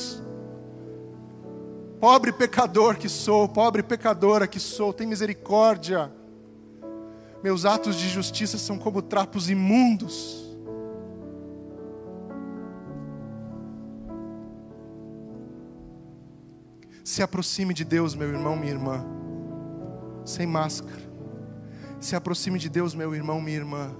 Pobre 2.00 2.32
pecador 2.32 2.96
que 2.96 3.10
sou, 3.10 3.46
pobre 3.46 3.82
pecadora 3.82 4.48
que 4.48 4.58
sou, 4.58 4.90
tem 4.90 5.06
misericórdia. 5.06 6.10
Meus 7.42 7.66
atos 7.66 7.94
de 7.94 8.08
justiça 8.08 8.56
são 8.56 8.78
como 8.78 9.02
trapos 9.02 9.50
imundos. 9.50 10.48
Se 17.04 17.22
aproxime 17.22 17.74
de 17.74 17.84
Deus, 17.84 18.14
meu 18.14 18.28
irmão, 18.28 18.56
minha 18.56 18.72
irmã, 18.72 19.04
sem 20.24 20.46
máscara. 20.46 21.02
Se 22.00 22.16
aproxime 22.16 22.58
de 22.58 22.70
Deus, 22.70 22.94
meu 22.94 23.14
irmão, 23.14 23.42
minha 23.42 23.58
irmã, 23.58 23.94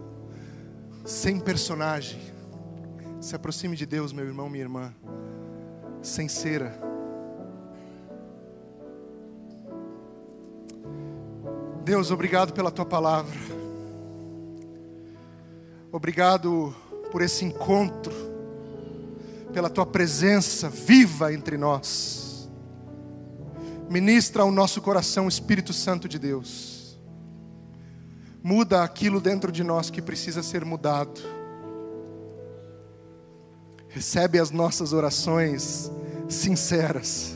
sem 1.05 1.38
personagem. 1.38 2.18
Se 3.20 3.36
aproxime 3.36 3.76
de 3.76 3.84
Deus, 3.84 4.11
meu 4.11 4.24
irmão, 4.24 4.48
minha 4.48 4.64
irmã, 4.64 4.94
sem 6.01 6.28
cera. 6.28 6.89
Deus, 11.91 12.12
obrigado 12.12 12.53
pela 12.53 12.70
tua 12.70 12.86
palavra. 12.86 13.36
Obrigado 15.91 16.72
por 17.11 17.20
esse 17.20 17.45
encontro 17.45 18.14
pela 19.53 19.68
tua 19.68 19.84
presença 19.84 20.68
viva 20.68 21.34
entre 21.34 21.59
nós. 21.59 22.49
Ministra 23.88 24.45
ao 24.45 24.53
nosso 24.53 24.80
coração, 24.80 25.26
Espírito 25.26 25.72
Santo 25.72 26.09
de 26.09 26.16
Deus. 26.16 26.97
Muda 28.41 28.84
aquilo 28.84 29.20
dentro 29.20 29.51
de 29.51 29.64
nós 29.64 29.91
que 29.91 30.01
precisa 30.01 30.45
ser 30.45 30.64
mudado. 30.64 31.20
Recebe 33.88 34.38
as 34.38 34.53
nossas 34.53 34.93
orações 34.93 35.91
sinceras, 36.28 37.34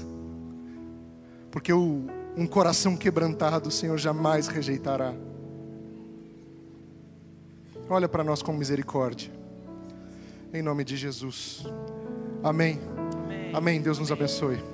porque 1.51 1.73
o, 1.73 2.07
um 2.37 2.47
coração 2.47 2.97
quebrantado 2.97 3.69
o 3.69 3.73
Senhor 3.73 3.97
jamais 3.99 4.49
rejeitará. 4.49 5.15
Olha 7.89 8.09
para 8.09 8.25
nós 8.25 8.43
com 8.43 8.53
misericórdia. 8.53 9.31
Em 10.53 10.63
nome 10.63 10.85
de 10.85 10.97
Jesus. 10.97 11.65
Amém. 12.43 12.81
Amém. 13.25 13.55
Amém. 13.55 13.83
Deus 13.83 13.99
nos 13.99 14.11
abençoe. 14.11 14.74